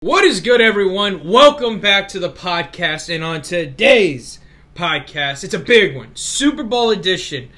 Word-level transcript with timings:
What 0.00 0.24
is 0.24 0.42
good, 0.42 0.60
everyone? 0.60 1.26
Welcome 1.26 1.80
back 1.80 2.08
to 2.08 2.18
the 2.18 2.28
podcast. 2.28 3.12
And 3.12 3.24
on 3.24 3.40
today's 3.40 4.38
podcast, 4.74 5.42
it's 5.42 5.54
a 5.54 5.58
big 5.58 5.96
one 5.96 6.14
Super 6.14 6.64
Bowl 6.64 6.90
edition. 6.90 7.48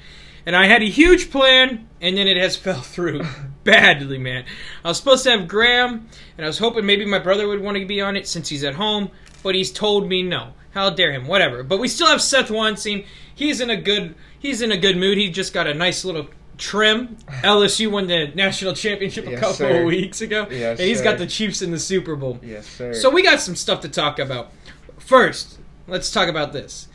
And 0.45 0.55
I 0.55 0.65
had 0.65 0.81
a 0.81 0.85
huge 0.85 1.31
plan, 1.31 1.89
and 1.99 2.17
then 2.17 2.29
it 2.29 2.37
has 2.37 2.55
fell 2.55 2.79
through 2.79 3.25
badly, 3.65 4.17
man. 4.17 4.45
I 4.85 4.87
was 4.87 4.97
supposed 4.97 5.25
to 5.25 5.31
have 5.31 5.49
Graham, 5.49 6.07
and 6.37 6.45
I 6.45 6.47
was 6.47 6.59
hoping 6.59 6.85
maybe 6.85 7.03
my 7.03 7.19
brother 7.19 7.45
would 7.45 7.59
want 7.59 7.77
to 7.77 7.85
be 7.85 7.99
on 7.99 8.15
it 8.15 8.25
since 8.25 8.47
he's 8.47 8.63
at 8.63 8.75
home, 8.75 9.11
but 9.43 9.53
he's 9.53 9.69
told 9.69 10.07
me 10.07 10.23
no. 10.23 10.53
How 10.71 10.91
dare 10.91 11.11
him? 11.11 11.27
Whatever. 11.27 11.63
But 11.63 11.81
we 11.81 11.89
still 11.89 12.07
have 12.07 12.21
Seth 12.21 12.49
Weinstein. 12.49 13.03
He's 13.35 13.59
in 13.59 13.69
a 13.69 13.75
good 13.75 14.15
he's 14.39 14.61
in 14.61 14.71
a 14.71 14.77
good 14.77 14.95
mood. 14.95 15.17
He 15.17 15.29
just 15.29 15.53
got 15.53 15.67
a 15.67 15.73
nice 15.73 16.05
little 16.05 16.29
trim. 16.59 17.17
LSU 17.43 17.89
won 17.89 18.05
the 18.05 18.27
national 18.35 18.73
championship 18.73 19.25
a 19.25 19.31
Yes, 19.31 19.39
couple 19.39 19.55
sir. 19.55 19.79
of 19.79 19.85
weeks 19.85 20.21
ago. 20.21 20.45
Yes, 20.51 20.79
and 20.79 20.87
he's 20.87 21.01
got 21.01 21.17
the 21.17 21.25
Chiefs 21.25 21.63
in 21.63 21.71
the 21.71 21.79
Super 21.79 22.15
Bowl. 22.15 22.37
Yes, 22.43 22.67
sir. 22.67 22.93
So 22.93 23.09
we 23.09 23.23
got 23.23 23.39
some 23.39 23.55
stuff 23.55 23.79
to 23.81 23.89
talk 23.89 24.19
about. 24.19 24.51
First, 24.99 25.57
let's 25.87 26.11
talk 26.11 26.29
about 26.29 26.53
this. 26.53 26.87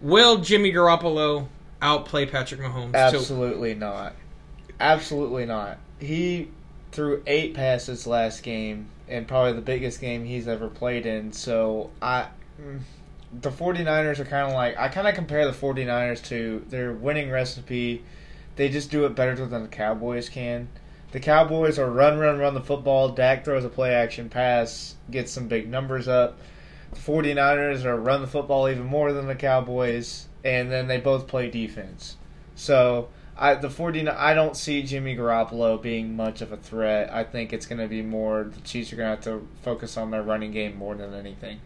Will 0.00 0.36
Jimmy 0.38 0.72
Garoppolo 0.72 1.48
outplay 1.82 2.26
Patrick 2.26 2.60
Mahomes? 2.60 2.92
So- 2.92 2.98
absolutely 3.18 3.74
not. 3.74 4.14
Absolutely 4.78 5.46
not. 5.46 5.78
He 5.98 6.50
threw 6.92 7.22
eight 7.26 7.54
passes 7.54 8.06
last 8.06 8.42
game, 8.42 8.88
and 9.08 9.26
probably 9.26 9.54
the 9.54 9.62
biggest 9.62 10.00
game 10.00 10.24
he's 10.24 10.46
ever 10.46 10.68
played 10.68 11.06
in. 11.06 11.32
So 11.32 11.90
I, 12.02 12.26
mm, 12.60 12.80
the 13.40 13.50
49ers 13.50 14.18
are 14.18 14.24
kind 14.26 14.46
of 14.48 14.52
like 14.52 14.76
I 14.78 14.88
kind 14.88 15.08
of 15.08 15.14
compare 15.14 15.46
the 15.46 15.52
49ers 15.56 16.22
to 16.26 16.64
their 16.68 16.92
winning 16.92 17.30
recipe. 17.30 18.04
They 18.56 18.68
just 18.68 18.90
do 18.90 19.04
it 19.04 19.14
better 19.14 19.34
than 19.34 19.62
the 19.62 19.68
Cowboys 19.68 20.28
can. 20.28 20.68
The 21.12 21.20
Cowboys 21.20 21.78
are 21.78 21.90
run, 21.90 22.18
run, 22.18 22.38
run 22.38 22.54
the 22.54 22.60
football. 22.60 23.10
Dak 23.10 23.44
throws 23.44 23.64
a 23.64 23.68
play 23.68 23.94
action 23.94 24.28
pass, 24.28 24.96
gets 25.10 25.30
some 25.32 25.48
big 25.48 25.68
numbers 25.68 26.08
up. 26.08 26.38
The 26.92 27.00
49ers 27.00 27.84
are 27.84 27.96
run 27.96 28.22
the 28.22 28.26
football 28.26 28.68
even 28.68 28.84
more 28.84 29.12
than 29.12 29.26
the 29.26 29.34
Cowboys, 29.34 30.28
and 30.44 30.70
then 30.70 30.88
they 30.88 30.98
both 30.98 31.26
play 31.26 31.50
defense. 31.50 32.16
So 32.54 33.08
I 33.36 33.54
the 33.54 33.70
49 33.70 34.14
I 34.16 34.34
don't 34.34 34.56
see 34.56 34.82
Jimmy 34.82 35.14
Garoppolo 35.16 35.80
being 35.80 36.16
much 36.16 36.40
of 36.40 36.52
a 36.52 36.56
threat. 36.56 37.12
I 37.12 37.24
think 37.24 37.52
it's 37.52 37.66
going 37.66 37.80
to 37.80 37.88
be 37.88 38.02
more 38.02 38.44
the 38.44 38.60
Chiefs 38.60 38.92
are 38.92 38.96
going 38.96 39.08
to 39.08 39.14
have 39.14 39.24
to 39.24 39.46
focus 39.62 39.96
on 39.96 40.10
their 40.10 40.22
running 40.22 40.52
game 40.52 40.76
more 40.76 40.94
than 40.94 41.12
anything. 41.12 41.60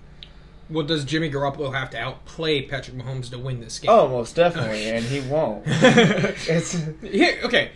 Well, 0.70 0.86
does 0.86 1.04
Jimmy 1.04 1.30
Garoppolo 1.30 1.74
have 1.74 1.90
to 1.90 1.98
outplay 1.98 2.62
Patrick 2.62 2.96
Mahomes 2.96 3.30
to 3.30 3.38
win 3.38 3.60
this 3.60 3.78
game? 3.78 3.90
Oh, 3.90 4.08
most 4.08 4.36
definitely, 4.36 4.84
and 4.90 5.04
he 5.04 5.20
won't. 5.20 5.64
It's 5.66 6.78
Here, 7.02 7.38
okay. 7.44 7.70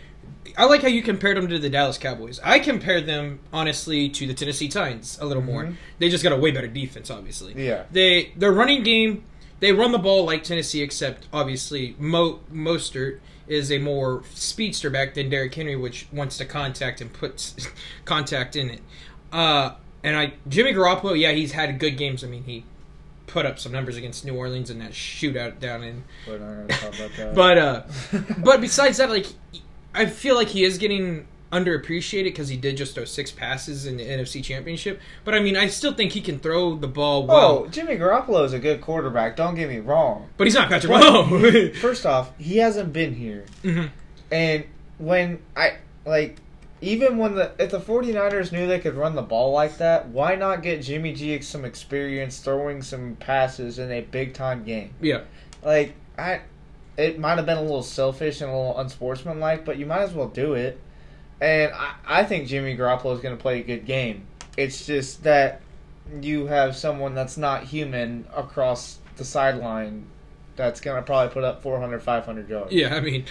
I 0.57 0.65
like 0.65 0.81
how 0.81 0.87
you 0.87 1.01
compared 1.03 1.35
them 1.35 1.49
to 1.49 1.59
the 1.59 1.69
Dallas 1.69 1.97
Cowboys. 1.97 2.39
I 2.43 2.59
compared 2.59 3.05
them 3.05 3.39
honestly 3.51 4.07
to 4.09 4.25
the 4.25 4.33
Tennessee 4.33 4.69
Titans 4.69 5.17
a 5.19 5.25
little 5.25 5.43
more. 5.43 5.65
Mhm. 5.65 5.75
They 5.99 6.07
just 6.09 6.23
got 6.23 6.31
a 6.31 6.37
way 6.37 6.51
better 6.51 6.67
defense, 6.67 7.11
obviously. 7.11 7.53
yeah. 7.61 7.83
They 7.91 8.31
their 8.37 8.53
running 8.53 8.83
game, 8.83 9.25
they 9.59 9.73
run 9.73 9.91
the 9.91 9.97
ball 9.97 10.23
like 10.25 10.43
Tennessee, 10.43 10.81
except 10.81 11.27
obviously 11.33 11.95
Mo 11.99 12.39
Mostert 12.53 13.19
is 13.47 13.69
a 13.71 13.79
more 13.79 14.23
speedster 14.33 14.89
back 14.89 15.13
than 15.13 15.29
Derrick 15.29 15.53
Henry, 15.53 15.75
which 15.75 16.07
wants 16.11 16.37
to 16.37 16.45
contact 16.45 17.01
and 17.01 17.11
puts 17.11 17.67
contact 18.05 18.55
in 18.55 18.69
it. 18.69 18.81
Uh, 19.33 19.71
and 20.03 20.15
I 20.15 20.33
Jimmy 20.47 20.73
Garoppolo, 20.73 21.19
yeah, 21.19 21.31
he's 21.33 21.51
had 21.51 21.77
good 21.79 21.97
games. 21.97 22.23
I 22.23 22.27
mean, 22.27 22.43
he 22.45 22.63
put 23.27 23.45
up 23.45 23.59
some 23.59 23.71
numbers 23.71 23.97
against 23.97 24.23
New 24.25 24.35
Orleans 24.35 24.69
in 24.69 24.79
that 24.79 24.91
shootout 24.91 25.59
down 25.59 25.83
in. 25.83 26.03
We're 26.27 26.37
not 26.39 26.55
going 26.55 26.67
to 26.67 26.73
talk 26.75 26.95
about 26.95 27.11
that. 27.17 27.35
But 27.35 27.57
uh, 27.57 27.83
but 28.39 28.61
besides 28.61 28.97
that, 28.97 29.09
like 29.09 29.27
I 29.93 30.05
feel 30.05 30.35
like 30.35 30.47
he 30.49 30.63
is 30.63 30.77
getting 30.77 31.27
underappreciated 31.51 32.25
because 32.25 32.49
he 32.49 32.57
did 32.57 32.75
just 32.75 32.95
throw 32.95 33.05
six 33.05 33.31
passes 33.31 33.85
in 33.85 33.95
the 33.97 34.03
NFC 34.05 34.43
Championship. 34.43 34.99
But 35.23 35.35
I 35.35 35.39
mean, 35.39 35.55
I 35.55 35.67
still 35.67 35.93
think 35.93 36.11
he 36.11 36.21
can 36.21 36.39
throw 36.39 36.75
the 36.75 36.87
ball 36.87 37.25
well. 37.25 37.65
oh, 37.65 37.67
Jimmy 37.67 37.95
Garoppolo 37.95 38.43
is 38.45 38.53
a 38.53 38.59
good 38.59 38.81
quarterback. 38.81 39.35
Don't 39.37 39.55
get 39.55 39.69
me 39.69 39.79
wrong. 39.79 40.29
But 40.37 40.47
he's 40.47 40.55
not 40.55 40.69
Patrick? 40.69 40.91
Mahomes. 40.91 41.75
First 41.77 42.05
off, 42.05 42.31
he 42.37 42.57
hasn't 42.57 42.91
been 42.93 43.15
here. 43.15 43.45
Mhm. 43.63 43.89
And 44.31 44.65
when 44.97 45.39
I 45.55 45.77
like 46.05 46.37
even 46.85 47.17
when 47.17 47.35
the 47.35 47.51
if 47.57 47.71
the 47.71 47.79
49ers 47.79 48.51
knew 48.51 48.67
they 48.67 48.79
could 48.79 48.93
run 48.93 49.15
the 49.15 49.21
ball 49.21 49.51
like 49.51 49.79
that, 49.79 50.07
why 50.09 50.35
not 50.35 50.61
get 50.61 50.83
Jimmy 50.83 51.13
G 51.13 51.41
some 51.41 51.65
experience 51.65 52.39
throwing 52.39 52.81
some 52.81 53.15
passes 53.15 53.79
in 53.79 53.91
a 53.91 54.01
big 54.01 54.33
time 54.33 54.63
game? 54.63 54.93
Yeah. 55.01 55.21
Like 55.63 55.95
I 56.17 56.41
it 56.95 57.19
might 57.19 57.37
have 57.37 57.45
been 57.45 57.57
a 57.57 57.61
little 57.61 57.83
selfish 57.83 58.41
and 58.41 58.51
a 58.51 58.55
little 58.55 58.77
unsportsmanlike, 58.77 59.65
but 59.65 59.77
you 59.77 59.85
might 59.85 60.01
as 60.01 60.13
well 60.13 60.27
do 60.27 60.53
it. 60.53 60.79
And 61.41 61.73
I, 61.73 61.95
I 62.05 62.23
think 62.23 62.47
Jimmy 62.47 62.77
Garoppolo 62.77 63.13
is 63.13 63.19
going 63.19 63.35
to 63.35 63.41
play 63.41 63.59
a 63.59 63.63
good 63.63 63.85
game. 63.85 64.27
It's 64.55 64.85
just 64.85 65.23
that 65.23 65.61
you 66.21 66.45
have 66.45 66.75
someone 66.75 67.15
that's 67.15 67.35
not 67.35 67.63
human 67.63 68.25
across 68.33 68.99
the 69.17 69.25
sideline 69.25 70.05
that's 70.55 70.79
going 70.79 70.95
to 70.95 71.01
probably 71.01 71.33
put 71.33 71.43
up 71.43 71.61
400, 71.61 72.01
500 72.01 72.47
yards. 72.47 72.71
Yeah, 72.71 72.95
I 72.95 73.01
mean, 73.01 73.25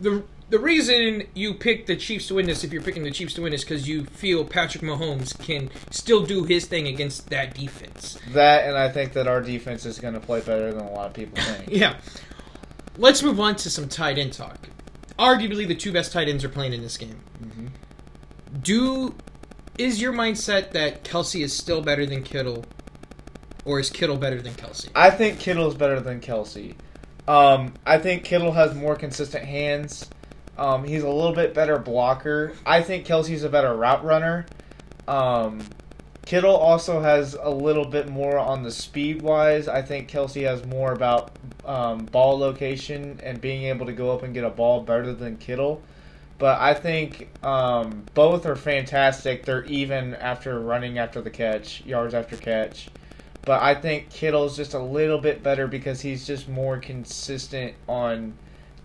the 0.00 0.24
the 0.48 0.58
reason 0.58 1.24
you 1.34 1.54
pick 1.54 1.86
the 1.86 1.96
Chiefs 1.96 2.28
to 2.28 2.34
win 2.34 2.46
this, 2.46 2.62
if 2.62 2.72
you're 2.72 2.82
picking 2.82 3.02
the 3.02 3.10
Chiefs 3.10 3.34
to 3.34 3.42
win 3.42 3.52
this, 3.52 3.64
because 3.64 3.88
you 3.88 4.04
feel 4.04 4.44
Patrick 4.44 4.82
Mahomes 4.84 5.36
can 5.38 5.70
still 5.90 6.22
do 6.24 6.44
his 6.44 6.66
thing 6.66 6.86
against 6.86 7.30
that 7.30 7.54
defense. 7.54 8.18
That 8.32 8.68
and 8.68 8.76
I 8.78 8.88
think 8.90 9.12
that 9.14 9.26
our 9.26 9.40
defense 9.40 9.84
is 9.84 9.98
going 9.98 10.14
to 10.14 10.20
play 10.20 10.40
better 10.40 10.72
than 10.72 10.84
a 10.84 10.92
lot 10.92 11.06
of 11.08 11.14
people 11.14 11.42
think. 11.42 11.68
Yeah. 11.70 11.96
Let's 12.98 13.22
move 13.22 13.38
on 13.40 13.56
to 13.56 13.70
some 13.70 13.88
tight 13.88 14.18
end 14.18 14.32
talk. 14.32 14.68
Arguably, 15.18 15.66
the 15.66 15.74
two 15.74 15.92
best 15.92 16.12
tight 16.12 16.28
ends 16.28 16.44
are 16.44 16.48
playing 16.48 16.72
in 16.72 16.80
this 16.82 16.96
game. 16.96 17.20
Mhm. 17.42 17.70
Do 18.62 19.14
is 19.78 20.00
your 20.00 20.12
mindset 20.12 20.70
that 20.72 21.04
Kelce 21.04 21.42
is 21.44 21.52
still 21.52 21.82
better 21.82 22.06
than 22.06 22.22
Kittle, 22.22 22.64
or 23.66 23.78
is 23.80 23.90
Kittle 23.90 24.16
better 24.16 24.40
than 24.40 24.54
Kelce? 24.54 24.88
I 24.94 25.10
think 25.10 25.38
Kittle's 25.38 25.74
better 25.74 26.00
than 26.00 26.20
Kelce. 26.20 26.74
Um, 27.28 27.74
I 27.84 27.98
think 27.98 28.24
Kittle 28.24 28.52
has 28.52 28.74
more 28.74 28.94
consistent 28.96 29.44
hands. 29.44 30.08
Um, 30.58 30.84
he's 30.84 31.02
a 31.02 31.08
little 31.08 31.34
bit 31.34 31.54
better 31.54 31.78
blocker. 31.78 32.52
I 32.64 32.82
think 32.82 33.06
Kelce's 33.06 33.44
a 33.44 33.48
better 33.48 33.74
route 33.74 34.04
runner. 34.04 34.46
Um, 35.06 35.62
Kittle 36.24 36.56
also 36.56 37.00
has 37.00 37.34
a 37.40 37.50
little 37.50 37.84
bit 37.84 38.08
more 38.08 38.36
on 38.36 38.64
the 38.64 38.70
speed 38.72 39.22
wise. 39.22 39.68
I 39.68 39.82
think 39.82 40.10
Kelce 40.10 40.42
has 40.42 40.64
more 40.66 40.92
about 40.92 41.30
um, 41.64 42.04
ball 42.06 42.36
location 42.38 43.20
and 43.22 43.40
being 43.40 43.64
able 43.64 43.86
to 43.86 43.92
go 43.92 44.10
up 44.12 44.24
and 44.24 44.34
get 44.34 44.42
a 44.42 44.50
ball 44.50 44.82
better 44.82 45.12
than 45.12 45.36
Kittle. 45.36 45.82
But 46.38 46.60
I 46.60 46.74
think 46.74 47.28
um, 47.44 48.04
both 48.14 48.44
are 48.44 48.56
fantastic. 48.56 49.44
They're 49.44 49.64
even 49.64 50.14
after 50.14 50.58
running 50.58 50.98
after 50.98 51.22
the 51.22 51.30
catch, 51.30 51.84
yards 51.86 52.12
after 52.12 52.36
catch. 52.36 52.88
But 53.42 53.62
I 53.62 53.74
think 53.74 54.10
Kittle's 54.10 54.56
just 54.56 54.74
a 54.74 54.80
little 54.80 55.18
bit 55.18 55.44
better 55.44 55.68
because 55.68 56.00
he's 56.00 56.26
just 56.26 56.48
more 56.48 56.78
consistent 56.78 57.74
on 57.88 58.34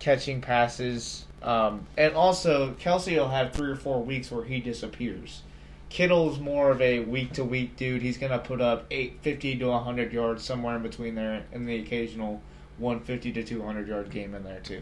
catching 0.01 0.41
passes. 0.41 1.25
Um, 1.41 1.88
and 1.97 2.13
also, 2.13 2.73
Kelce 2.73 3.16
will 3.16 3.29
have 3.29 3.53
three 3.53 3.69
or 3.69 3.75
four 3.78 4.01
weeks 4.01 4.29
where 4.29 4.44
he 4.44 4.59
disappears. 4.59 5.44
Kittle's 5.89 6.39
more 6.39 6.72
of 6.72 6.81
a 6.81 7.00
week 7.00 7.34
to 7.34 7.44
week 7.44 7.78
dude. 7.78 8.01
He's 8.01 8.17
going 8.17 8.31
to 8.31 8.40
put 8.40 8.61
up 8.61 8.85
850 8.91 9.59
to 9.59 9.67
100 9.67 10.11
yards 10.11 10.44
somewhere 10.44 10.75
in 10.75 10.81
between 10.81 11.16
there 11.16 11.44
and 11.53 11.67
the 11.67 11.79
occasional 11.79 12.41
150 12.78 13.31
to 13.34 13.44
200 13.44 13.88
yard 13.88 14.09
game 14.09 14.34
in 14.34 14.44
there, 14.44 14.59
too. 14.59 14.81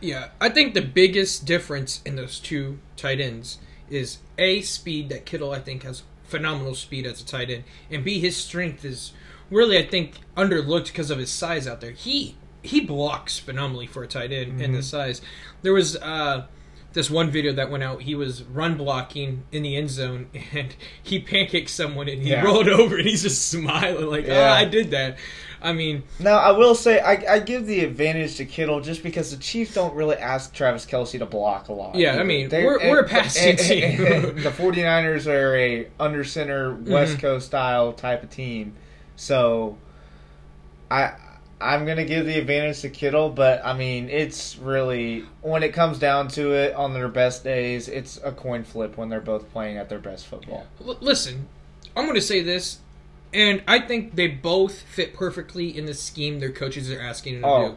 Yeah, 0.00 0.28
I 0.40 0.48
think 0.48 0.74
the 0.74 0.82
biggest 0.82 1.44
difference 1.44 2.00
in 2.06 2.16
those 2.16 2.38
two 2.38 2.78
tight 2.96 3.20
ends 3.20 3.58
is 3.90 4.18
a 4.38 4.62
speed 4.62 5.08
that 5.08 5.26
Kittle 5.26 5.52
I 5.52 5.58
think 5.58 5.82
has 5.82 6.04
phenomenal 6.24 6.74
speed 6.74 7.06
as 7.06 7.20
a 7.20 7.26
tight 7.26 7.50
end, 7.50 7.64
and 7.90 8.04
b 8.04 8.20
his 8.20 8.36
strength 8.36 8.84
is 8.84 9.12
really 9.50 9.76
I 9.76 9.86
think 9.86 10.20
underlooked 10.36 10.86
because 10.86 11.10
of 11.10 11.18
his 11.18 11.30
size 11.30 11.66
out 11.66 11.80
there. 11.80 11.90
He 11.90 12.36
he 12.62 12.80
blocks 12.80 13.38
phenomenally 13.38 13.86
for 13.86 14.02
a 14.02 14.06
tight 14.08 14.32
end 14.32 14.60
and 14.60 14.74
the 14.74 14.82
size. 14.82 15.20
There 15.62 15.72
was 15.72 15.96
uh, 15.96 16.46
this 16.92 17.08
one 17.10 17.30
video 17.30 17.52
that 17.54 17.70
went 17.70 17.82
out. 17.82 18.02
He 18.02 18.14
was 18.14 18.42
run 18.42 18.76
blocking 18.76 19.44
in 19.52 19.62
the 19.62 19.76
end 19.76 19.90
zone, 19.90 20.28
and 20.52 20.74
he 21.02 21.20
pancaked 21.22 21.68
someone, 21.68 22.08
and 22.08 22.22
he 22.22 22.30
Yeah. 22.30 22.42
rolled 22.44 22.68
over, 22.68 22.96
and 22.98 23.06
he's 23.06 23.22
just 23.22 23.48
smiling 23.48 24.06
like, 24.06 24.24
"Ah, 24.28 24.32
Yeah. 24.32 24.52
I 24.52 24.64
did 24.64 24.90
that." 24.90 25.18
I 25.62 25.74
mean, 25.74 26.04
Now, 26.18 26.38
I 26.38 26.52
will 26.52 26.74
say, 26.74 27.00
I, 27.00 27.34
I 27.34 27.38
give 27.38 27.66
the 27.66 27.84
advantage 27.84 28.36
to 28.36 28.46
Kittle 28.46 28.80
just 28.80 29.02
because 29.02 29.30
the 29.30 29.36
Chiefs 29.36 29.74
don't 29.74 29.94
really 29.94 30.16
ask 30.16 30.54
Travis 30.54 30.86
Kelce 30.86 31.18
to 31.18 31.26
block 31.26 31.68
a 31.68 31.74
lot. 31.74 31.96
Yeah, 31.96 32.16
I 32.18 32.22
mean, 32.22 32.48
They're- 32.48 32.64
we're- 32.64 32.90
we're 32.90 33.00
a 33.00 33.02
and- 33.02 33.10
passing 33.10 33.50
and- 33.50 33.58
team. 33.58 34.06
and 34.06 34.38
the 34.38 34.50
49ers 34.50 35.26
are 35.26 35.54
a 35.54 35.86
under 36.00 36.24
center, 36.24 36.74
West 36.74 37.18
Mhm. 37.18 37.20
Coast 37.20 37.46
style 37.48 37.92
type 37.92 38.22
of 38.22 38.30
team. 38.30 38.72
So, 39.16 39.76
I. 40.90 41.12
I'm 41.60 41.84
gonna 41.84 42.04
give 42.06 42.24
the 42.26 42.38
advantage 42.38 42.80
to 42.80 42.88
Kittle, 42.90 43.28
but 43.30 43.60
I 43.64 43.74
mean, 43.74 44.08
it's 44.08 44.56
really 44.56 45.24
when 45.42 45.62
it 45.62 45.72
comes 45.74 45.98
down 45.98 46.28
to 46.28 46.52
it 46.54 46.74
on 46.74 46.94
their 46.94 47.08
best 47.08 47.44
days, 47.44 47.86
it's 47.88 48.18
a 48.24 48.32
coin 48.32 48.64
flip 48.64 48.96
when 48.96 49.08
they're 49.10 49.20
both 49.20 49.50
playing 49.52 49.76
at 49.76 49.88
their 49.88 49.98
best 49.98 50.26
football. 50.26 50.66
L- 50.86 50.96
listen, 51.00 51.48
I'm 51.94 52.04
going 52.04 52.14
to 52.14 52.20
say 52.22 52.40
this, 52.40 52.78
and 53.34 53.62
I 53.68 53.80
think 53.80 54.14
they 54.14 54.26
both 54.28 54.80
fit 54.82 55.12
perfectly 55.14 55.76
in 55.76 55.84
the 55.86 55.94
scheme 55.94 56.40
their 56.40 56.52
coaches 56.52 56.90
are 56.90 57.00
asking 57.00 57.34
them 57.34 57.42
to 57.42 57.48
Oh. 57.48 57.68
do. 57.72 57.76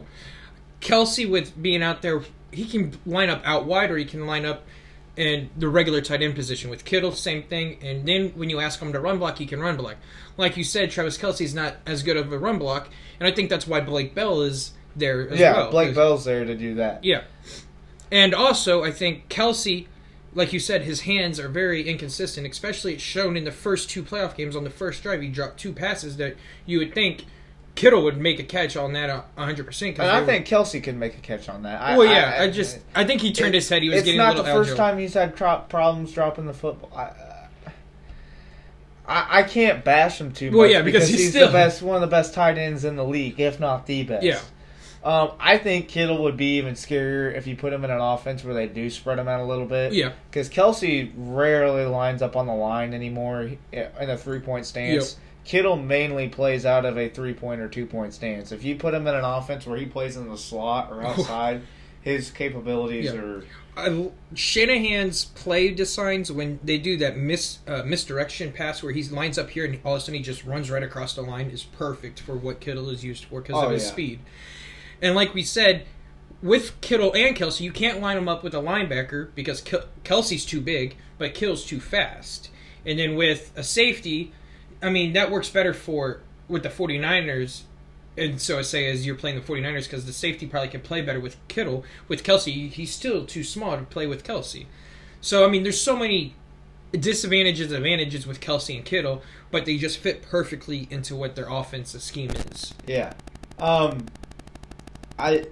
Kelce, 0.80 1.28
with 1.28 1.60
being 1.62 1.82
out 1.82 2.00
there, 2.02 2.22
he 2.52 2.64
can 2.66 2.98
line 3.04 3.28
up 3.30 3.42
out 3.44 3.64
wide 3.66 3.90
or 3.90 3.96
he 3.98 4.04
can 4.04 4.26
line 4.26 4.44
up 4.44 4.64
and 5.16 5.50
the 5.56 5.68
regular 5.68 6.00
tight 6.00 6.22
end 6.22 6.34
position 6.34 6.70
with 6.70 6.84
Kittle, 6.84 7.12
same 7.12 7.42
thing. 7.44 7.78
And 7.82 8.06
then 8.06 8.30
when 8.30 8.50
you 8.50 8.60
ask 8.60 8.80
him 8.80 8.92
to 8.92 9.00
run 9.00 9.18
block, 9.18 9.38
he 9.38 9.46
can 9.46 9.60
run 9.60 9.76
block. 9.76 9.96
Like 10.36 10.56
you 10.56 10.64
said, 10.64 10.90
Travis 10.90 11.16
Kelce's 11.16 11.54
not 11.54 11.76
as 11.86 12.02
good 12.02 12.16
of 12.16 12.32
a 12.32 12.38
run 12.38 12.58
block, 12.58 12.88
and 13.20 13.28
I 13.28 13.32
think 13.32 13.50
that's 13.50 13.66
why 13.66 13.80
Blake 13.80 14.14
Bell 14.14 14.42
is 14.42 14.72
there 14.96 15.28
as 15.28 15.38
yeah, 15.38 15.52
well. 15.52 15.70
Blake 15.70 15.94
Bell's 15.94 16.24
there 16.24 16.44
to 16.44 16.54
do 16.54 16.74
that. 16.76 17.04
Yeah. 17.04 17.24
And 18.10 18.34
also, 18.34 18.84
I 18.84 18.90
think 18.90 19.28
Kelce, 19.28 19.86
like 20.34 20.52
you 20.52 20.60
said, 20.60 20.82
his 20.82 21.02
hands 21.02 21.38
are 21.40 21.48
very 21.48 21.88
inconsistent, 21.88 22.46
especially 22.46 22.94
it's 22.94 23.02
shown 23.02 23.36
in 23.36 23.44
the 23.44 23.52
first 23.52 23.90
two 23.90 24.02
playoff 24.02 24.36
games. 24.36 24.56
On 24.56 24.64
the 24.64 24.70
first 24.70 25.02
drive, 25.02 25.22
he 25.22 25.28
dropped 25.28 25.58
two 25.58 25.72
passes 25.72 26.16
that 26.16 26.36
you 26.66 26.78
would 26.78 26.94
think 26.94 27.24
Kittle 27.74 28.02
would 28.04 28.18
make 28.18 28.38
a 28.38 28.44
catch 28.44 28.76
on 28.76 28.92
that 28.92 29.10
100%. 29.36 29.66
'cause 29.66 29.80
And 29.80 29.96
they 29.98 30.04
I 30.10 30.24
think 30.24 30.46
Kelce 30.46 30.80
can 30.82 30.98
make 30.98 31.14
a 31.14 31.20
catch 31.20 31.48
on 31.48 31.62
that. 31.64 31.80
I, 31.80 31.96
Well, 31.98 32.06
yeah, 32.06 32.36
I, 32.40 32.48
just, 32.48 32.78
I 32.94 33.04
think 33.04 33.20
he 33.20 33.32
turned 33.32 33.54
it- 33.54 33.58
his 33.58 33.68
head. 33.68 33.82
He 33.82 33.88
was 33.88 33.98
it's 33.98 34.04
getting 34.04 34.18
not 34.18 34.36
the 34.36 34.44
first 34.44 34.76
time 34.76 34.98
he's 34.98 35.14
had 35.14 35.36
tro- 35.36 35.64
problems 35.68 36.12
dropping 36.12 36.46
the 36.46 36.52
football. 36.54 36.90
I, 36.96 37.10
I, 39.06 39.40
I 39.40 39.42
can't 39.42 39.84
bash 39.84 40.20
him 40.20 40.32
too 40.32 40.50
much. 40.50 40.56
Well, 40.58 40.68
yeah, 40.70 40.82
because 40.82 41.08
he's 41.08 41.30
still- 41.30 41.48
the 41.48 41.52
best, 41.52 41.82
one 41.82 41.96
of 41.96 42.00
the 42.00 42.06
best 42.06 42.32
tight 42.34 42.58
ends 42.58 42.84
in 42.84 42.96
the 42.96 43.04
league, 43.04 43.38
if 43.40 43.60
not 43.60 43.86
the 43.86 44.02
best. 44.04 44.24
Yeah. 44.24 44.38
Um, 45.04 45.32
I 45.38 45.58
think 45.58 45.88
Kittle 45.88 46.22
would 46.22 46.38
be 46.38 46.56
even 46.56 46.72
scarier 46.72 47.36
if 47.36 47.46
you 47.46 47.56
put 47.56 47.74
him 47.74 47.84
in 47.84 47.90
an 47.90 48.00
offense 48.00 48.42
where 48.42 48.54
they 48.54 48.66
do 48.66 48.88
spread 48.88 49.18
him 49.18 49.28
out 49.28 49.40
a 49.40 49.44
little 49.44 49.66
bit. 49.66 49.92
Yeah. 49.92 50.12
Because 50.30 50.48
Kelce 50.48 51.12
rarely 51.14 51.84
lines 51.84 52.22
up 52.22 52.36
on 52.36 52.46
the 52.46 52.54
line 52.54 52.94
anymore 52.94 53.50
in 53.70 53.88
a 54.00 54.16
three 54.16 54.40
point 54.40 54.64
stance. 54.64 55.16
Kittle 55.44 55.76
mainly 55.76 56.28
plays 56.28 56.64
out 56.64 56.84
of 56.84 56.96
a 56.96 57.08
three 57.08 57.34
point 57.34 57.60
or 57.60 57.68
two 57.68 57.86
point 57.86 58.14
stance. 58.14 58.50
If 58.52 58.64
you 58.64 58.76
put 58.76 58.94
him 58.94 59.06
in 59.06 59.14
an 59.14 59.24
offense 59.24 59.66
where 59.66 59.76
he 59.78 59.86
plays 59.86 60.16
in 60.16 60.28
the 60.28 60.38
slot 60.38 60.90
or 60.90 61.02
outside, 61.02 61.62
his 62.00 62.30
capabilities 62.30 63.06
Yeah. 63.06 63.20
are. 63.20 63.44
I, 63.76 64.10
Shanahan's 64.34 65.24
play 65.24 65.70
designs 65.72 66.30
when 66.30 66.60
they 66.62 66.78
do 66.78 66.96
that 66.98 67.16
mis 67.16 67.58
uh, 67.66 67.82
misdirection 67.84 68.52
pass 68.52 68.82
where 68.84 68.92
he 68.92 69.02
lines 69.04 69.36
up 69.36 69.50
here 69.50 69.64
and 69.64 69.80
all 69.84 69.94
of 69.94 69.98
a 69.98 70.00
sudden 70.00 70.14
he 70.14 70.22
just 70.22 70.44
runs 70.44 70.70
right 70.70 70.82
across 70.82 71.14
the 71.16 71.22
line 71.22 71.50
is 71.50 71.64
perfect 71.64 72.20
for 72.20 72.36
what 72.36 72.60
Kittle 72.60 72.88
is 72.88 73.04
used 73.04 73.24
for 73.24 73.40
because 73.40 73.56
Oh, 73.60 73.66
of 73.66 73.72
his 73.72 73.84
yeah. 73.84 73.90
speed. 73.90 74.20
And 75.02 75.16
like 75.16 75.34
we 75.34 75.42
said, 75.42 75.86
with 76.40 76.80
Kittle 76.82 77.12
and 77.14 77.36
Kelce, 77.36 77.60
you 77.60 77.72
can't 77.72 78.00
line 78.00 78.14
them 78.16 78.28
up 78.28 78.44
with 78.44 78.54
a 78.54 78.58
linebacker 78.58 79.30
because 79.34 79.60
Kel- 79.60 79.86
Kelce's 80.04 80.44
too 80.44 80.60
big, 80.60 80.96
but 81.18 81.34
Kittle's 81.34 81.64
too 81.64 81.80
fast. 81.80 82.50
And 82.86 82.98
then 82.98 83.16
with 83.16 83.50
a 83.56 83.64
safety, 83.64 84.32
I 84.84 84.90
mean 84.90 85.12
that 85.14 85.30
works 85.30 85.48
better 85.48 85.74
for 85.74 86.20
with 86.48 86.62
the 86.62 86.68
49ers 86.68 87.62
and 88.16 88.40
so 88.40 88.58
I 88.58 88.62
say 88.62 88.90
as 88.90 89.04
you're 89.04 89.16
playing 89.16 89.36
the 89.36 89.42
49ers 89.42 89.84
because 89.84 90.06
the 90.06 90.12
safety 90.12 90.46
probably 90.46 90.68
can 90.68 90.80
play 90.80 91.00
better 91.00 91.18
with 91.18 91.36
Kittle. 91.48 91.84
With 92.06 92.22
Kelce, 92.22 92.70
he's 92.70 92.92
still 92.92 93.26
too 93.26 93.42
small 93.42 93.76
to 93.76 93.82
play 93.84 94.06
with 94.06 94.24
Kelce. 94.24 94.66
So 95.20 95.44
I 95.44 95.48
mean, 95.48 95.62
there's 95.62 95.80
so 95.80 95.96
many 95.96 96.34
disadvantages, 96.92 97.72
and 97.72 97.76
advantages 97.76 98.26
with 98.26 98.40
Kelce 98.40 98.76
and 98.76 98.84
Kittle, 98.84 99.22
but 99.50 99.64
they 99.64 99.76
just 99.78 99.98
fit 99.98 100.22
perfectly 100.22 100.86
into 100.90 101.16
what 101.16 101.34
their 101.34 101.48
offensive 101.48 102.02
scheme 102.02 102.30
is. 102.30 102.74
Yeah. 102.86 103.14
Um, 103.58 104.06
I. 105.18 105.46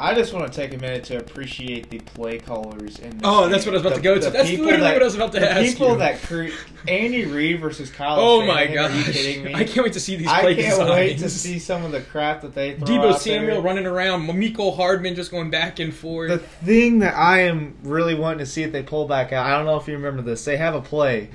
I 0.00 0.14
just 0.14 0.32
want 0.32 0.50
to 0.50 0.56
take 0.58 0.72
a 0.74 0.78
minute 0.78 1.04
to 1.04 1.18
appreciate 1.18 1.90
the 1.90 1.98
play 2.00 2.38
callers 2.38 2.98
in 2.98 3.10
this 3.10 3.20
Oh, 3.22 3.48
that's 3.48 3.66
what 3.66 3.72
I 3.74 3.78
was 3.78 3.82
about 3.82 3.90
The- 3.90 3.96
to 3.96 4.02
go 4.02 4.14
to. 4.18 4.30
That's 4.30 4.50
literally 4.50 4.76
that- 4.78 4.92
what 4.94 5.02
I 5.02 5.04
was 5.04 5.14
about 5.14 5.32
to 5.32 5.40
the 5.40 5.50
ask 5.50 5.72
people 5.72 5.92
you. 5.92 5.98
that 5.98 6.22
cre- 6.22 6.46
Andy 6.88 7.26
Reid 7.26 7.60
versus 7.60 7.90
Kyle. 7.90 8.16
Oh 8.18 8.46
my 8.46 8.66
Shanahan, 8.66 8.90
Are 8.92 8.96
you 8.96 9.04
kidding 9.12 9.44
me? 9.44 9.54
I 9.54 9.64
can't 9.64 9.84
wait 9.84 9.92
to 9.92 10.00
see 10.00 10.16
these 10.16 10.26
I 10.28 10.40
play 10.40 10.54
can't 10.56 10.70
designs. 10.70 10.90
wait 10.90 11.18
to 11.18 11.28
see 11.28 11.58
some 11.58 11.84
of 11.84 11.92
the 11.92 12.00
crap 12.00 12.40
that 12.42 12.54
they 12.54 12.74
throw 12.76 12.86
Deebo 12.86 13.18
Samuel 13.18 13.54
there. 13.56 13.60
running 13.62 13.86
around, 13.86 14.26
Mecole 14.26 14.74
Hardman 14.76 15.14
just 15.14 15.30
going 15.30 15.50
back 15.50 15.78
and 15.78 15.94
forth. 15.94 16.30
The 16.30 16.38
thing 16.38 17.00
that 17.00 17.14
I 17.14 17.40
am 17.42 17.74
really 17.82 18.14
wanting 18.14 18.38
to 18.38 18.46
see 18.46 18.62
if 18.62 18.72
they 18.72 18.82
pull 18.82 19.06
back 19.06 19.32
out, 19.32 19.44
I 19.46 19.50
don't 19.50 19.66
know 19.66 19.76
if 19.76 19.86
you 19.86 19.94
remember 19.94 20.22
this. 20.22 20.44
They 20.44 20.56
have 20.56 20.74
a 20.74 20.80
play 20.80 21.28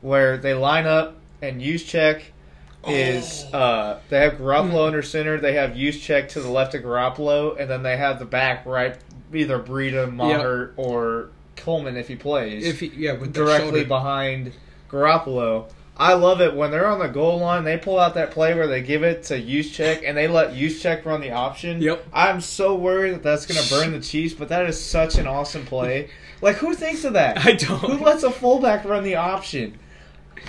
where 0.00 0.36
they 0.36 0.54
line 0.54 0.86
up 0.86 1.16
and 1.42 1.60
use 1.60 1.82
check 1.82 2.22
is 2.88 3.44
Oh. 3.52 3.58
uh, 3.58 3.98
they 4.08 4.20
have 4.20 4.34
Garoppolo 4.34 4.86
under 4.86 5.02
center, 5.02 5.38
they 5.38 5.54
have 5.54 5.76
check 5.76 6.28
to 6.30 6.40
the 6.40 6.50
left 6.50 6.74
of 6.74 6.82
Garoppolo, 6.82 7.58
and 7.58 7.70
then 7.70 7.82
they 7.82 7.96
have 7.96 8.18
the 8.18 8.24
back 8.24 8.66
right 8.66 8.96
either 9.32 9.58
Breida, 9.58 10.12
Maher, 10.12 10.72
or 10.76 11.30
Coleman 11.56 11.96
if 11.96 12.08
he 12.08 12.16
plays 12.16 12.64
if 12.66 12.80
he, 12.80 12.92
yeah, 12.96 13.16
directly 13.16 13.84
behind 13.84 14.52
Garoppolo. 14.90 15.70
I 15.96 16.14
love 16.14 16.40
it 16.40 16.54
when 16.54 16.72
they're 16.72 16.88
on 16.88 16.98
the 16.98 17.08
goal 17.08 17.38
line. 17.38 17.62
They 17.62 17.76
pull 17.78 18.00
out 18.00 18.14
that 18.14 18.32
play 18.32 18.52
where 18.54 18.66
they 18.66 18.82
give 18.82 19.04
it 19.04 19.22
to 19.24 19.40
Juszczyk 19.40 20.02
and 20.04 20.16
they 20.16 20.26
let 20.26 20.52
Juszczyk 20.52 21.04
run 21.04 21.20
the 21.20 21.30
option. 21.30 21.80
Yep. 21.80 22.06
I'm 22.12 22.40
so 22.40 22.74
worried 22.74 23.14
that 23.14 23.22
that's 23.22 23.46
going 23.46 23.62
to 23.62 23.70
burn 23.70 23.92
the 23.92 24.00
Chiefs, 24.00 24.34
but 24.34 24.48
that 24.48 24.68
is 24.68 24.80
such 24.82 25.18
an 25.18 25.28
awesome 25.28 25.64
play. 25.64 26.10
Like 26.40 26.56
who 26.56 26.74
thinks 26.74 27.04
of 27.04 27.12
that? 27.12 27.38
I 27.46 27.52
don't. 27.52 27.78
Who 27.78 28.04
lets 28.04 28.24
a 28.24 28.30
fullback 28.32 28.84
run 28.84 29.04
the 29.04 29.16
option? 29.16 29.78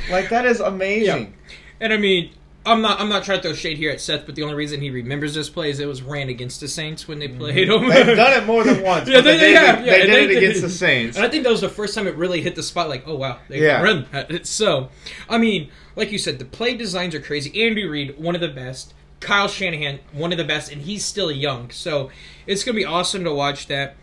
Like 0.10 0.30
that 0.30 0.46
is 0.48 0.60
amazing. 0.62 1.36
And 1.80 1.92
I 1.94 1.98
mean, 1.98 2.32
I'm 2.66 2.82
not 2.82 3.00
I'm 3.00 3.10
not 3.10 3.24
trying 3.24 3.40
to 3.40 3.44
throw 3.44 3.54
shade 3.54 3.78
here 3.78 3.92
at 3.92 4.02
Seth, 4.02 4.26
but 4.26 4.36
the 4.36 4.44
only 4.44 4.56
reason 4.56 4.82
he 4.82 4.90
remembers 4.90 5.36
this 5.36 5.50
play 5.50 5.70
is 5.70 5.80
it 5.80 5.88
was 5.88 6.02
ran 6.02 6.30
against 6.30 6.60
the 6.62 6.68
Saints 6.68 7.08
when 7.08 7.20
they 7.20 7.28
played 7.28 7.70
them. 7.70 7.82
Mm-hmm. 7.82 7.90
They've 7.90 8.16
done 8.18 8.42
it 8.42 8.46
more 8.46 8.64
than 8.64 8.82
once. 8.82 9.08
Yeah, 9.10 9.22
they- 9.22 9.38
they, 9.38 9.40
they 9.40 9.48
did, 9.48 9.54
yeah, 9.54 9.76
they 9.92 10.06
did 10.06 10.10
they 10.30 10.36
it 10.36 10.38
against 10.38 10.62
the 10.62 10.70
Saints. 10.70 11.16
And 11.18 11.26
I 11.26 11.30
think 11.30 11.44
that 11.44 11.52
was 11.52 11.62
the 11.62 11.70
first 11.70 11.94
time 11.94 12.08
it 12.08 12.16
really 12.16 12.42
hit 12.42 12.56
the 12.56 12.64
spot. 12.64 12.90
Like, 12.90 13.04
oh 13.08 13.16
wow, 13.16 13.40
they 13.50 13.62
Yeah. 13.62 13.82
run. 13.82 14.08
So, 14.44 14.90
I 15.30 15.38
mean, 15.38 15.70
like 15.96 16.12
you 16.12 16.18
said, 16.18 16.40
the 16.40 16.46
play 16.46 16.76
designs 16.76 17.14
are 17.14 17.22
crazy. 17.22 17.66
Andy 17.68 17.86
Reid, 17.86 18.18
one 18.20 18.34
of 18.36 18.42
the 18.42 18.48
best. 18.48 18.94
Kyle 19.22 19.48
Shanahan, 19.48 20.00
one 20.12 20.32
of 20.32 20.38
the 20.38 20.44
best, 20.44 20.72
and 20.72 20.82
he's 20.82 21.04
still 21.06 21.32
young. 21.32 21.72
So 21.72 22.10
it's 22.48 22.64
gonna 22.64 22.76
be 22.76 22.86
awesome 22.86 23.24
to 23.24 23.34
watch 23.34 23.68
that. 23.68 23.96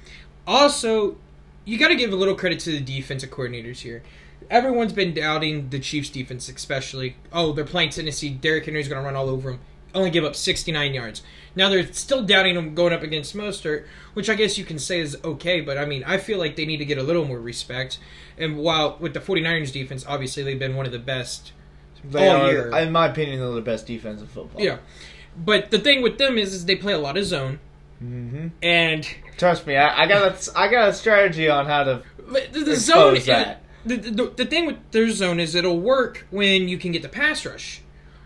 Also, 0.46 1.16
you 1.64 1.78
got 1.78 1.88
to 1.88 1.94
give 1.94 2.12
a 2.12 2.16
little 2.16 2.34
credit 2.34 2.58
to 2.60 2.72
the 2.72 2.80
defensive 2.80 3.30
coordinators 3.30 3.78
here. 3.78 4.02
Everyone's 4.52 4.93
been 4.93 5.14
doubting 5.14 5.70
the 5.70 5.78
Chiefs' 5.81 6.10
defense, 6.10 6.49
especially. 6.49 7.16
Oh, 7.32 7.52
they're 7.52 7.64
playing 7.64 7.90
Tennessee. 7.90 8.28
Derrick 8.28 8.66
Henry's 8.66 8.87
going 8.87 9.00
to 9.00 9.04
run 9.04 9.16
all 9.16 9.28
over 9.31 9.52
them. 9.52 9.60
Only 9.94 10.10
give 10.10 10.25
up 10.25 10.37
69 10.37 10.94
yards. 10.94 11.22
Now 11.56 11.69
they're 11.69 11.90
still 11.93 12.22
doubting 12.22 12.54
him 12.56 12.75
going 12.75 12.93
up 12.93 13.02
against 13.02 13.34
Mostert, 13.37 13.87
which 14.14 14.31
I 14.31 14.34
guess 14.34 14.56
you 14.58 14.64
can 14.64 14.78
say 14.78 15.00
is 15.00 15.16
okay, 15.25 15.60
but 15.60 15.76
I 15.78 15.84
mean, 15.87 16.04
I 16.04 16.16
feel 16.19 16.38
like 16.38 16.56
they 16.56 16.64
need 16.66 16.78
to 16.78 16.84
get 16.84 16.96
a 16.99 17.02
little 17.02 17.25
more 17.26 17.40
respect. 17.40 17.99
And 18.38 18.56
while 18.58 18.96
with 19.00 19.12
the 19.14 19.20
49ers 19.20 19.72
defense, 19.72 20.04
obviously 20.06 20.43
they've 20.43 20.58
been 20.58 20.76
one 20.76 20.87
of 20.87 20.93
the 20.93 20.98
best 20.98 21.52
They 22.05 22.28
all 22.28 22.46
are, 22.46 22.50
year. 22.50 22.76
in 22.76 22.93
my 22.93 23.06
opinion, 23.08 23.40
they're 23.40 23.50
the 23.50 23.60
best 23.60 23.87
defense 23.87 24.20
in 24.20 24.26
football. 24.28 24.62
Yeah. 24.62 24.78
But 25.37 25.70
the 25.70 25.78
thing 25.78 26.02
with 26.02 26.19
them 26.19 26.37
is, 26.38 26.52
is 26.55 26.64
they 26.66 26.76
play 26.76 26.93
a 26.93 26.98
lot 26.98 27.16
of 27.16 27.25
zone, 27.25 27.58
Mm-hmm. 28.02 28.48
and 28.62 29.08
Trust 29.38 29.64
me, 29.66 29.76
I, 29.76 30.02
I 30.02 30.06
got 30.08 30.48
a, 30.48 30.58
I 30.58 30.69
got 30.69 30.88
a 30.88 30.93
strategy 30.93 31.48
on 31.48 31.66
how 31.66 31.84
to. 31.84 32.02
The, 32.50 32.60
the 32.64 32.76
zone 32.76 33.16
that. 33.26 33.61
The, 33.84 33.96
the, 33.96 34.32
the 34.37 34.44
thing 34.46 34.67
with 34.67 34.76
their 34.93 35.11
zone 35.11 35.40
is 35.40 35.55
it'll 35.55 35.81
work 35.81 36.26
when 36.31 36.69
you 36.69 36.79
can 36.79 36.93
get 36.93 37.02
the 37.02 37.08
pass 37.08 37.44
rush. 37.44 37.81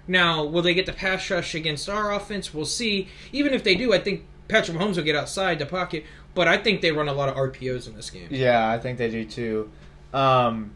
Now, 0.08 0.44
will 0.44 0.62
they 0.62 0.74
get 0.74 0.86
the 0.86 0.92
pass 0.92 1.28
rush 1.30 1.54
against 1.54 1.88
our 1.88 2.12
offense? 2.12 2.52
We'll 2.54 2.64
see. 2.66 3.08
Even 3.32 3.52
if 3.54 3.64
they 3.64 3.74
do, 3.74 3.92
I 3.92 3.98
think 3.98 4.24
Patrick 4.48 4.76
Mahomes 4.76 4.96
will 4.96 5.02
get 5.04 5.16
outside 5.16 5.58
the 5.58 5.66
pocket. 5.66 6.04
But 6.34 6.46
I 6.46 6.58
think 6.58 6.82
they 6.82 6.92
run 6.92 7.08
a 7.08 7.12
lot 7.14 7.28
of 7.30 7.34
RPOs 7.36 7.88
in 7.88 7.96
this 7.96 8.10
game. 8.10 8.28
Yeah, 8.30 8.70
I 8.70 8.78
think 8.78 8.98
they 8.98 9.10
do 9.10 9.24
too. 9.24 9.70
Um, 10.12 10.72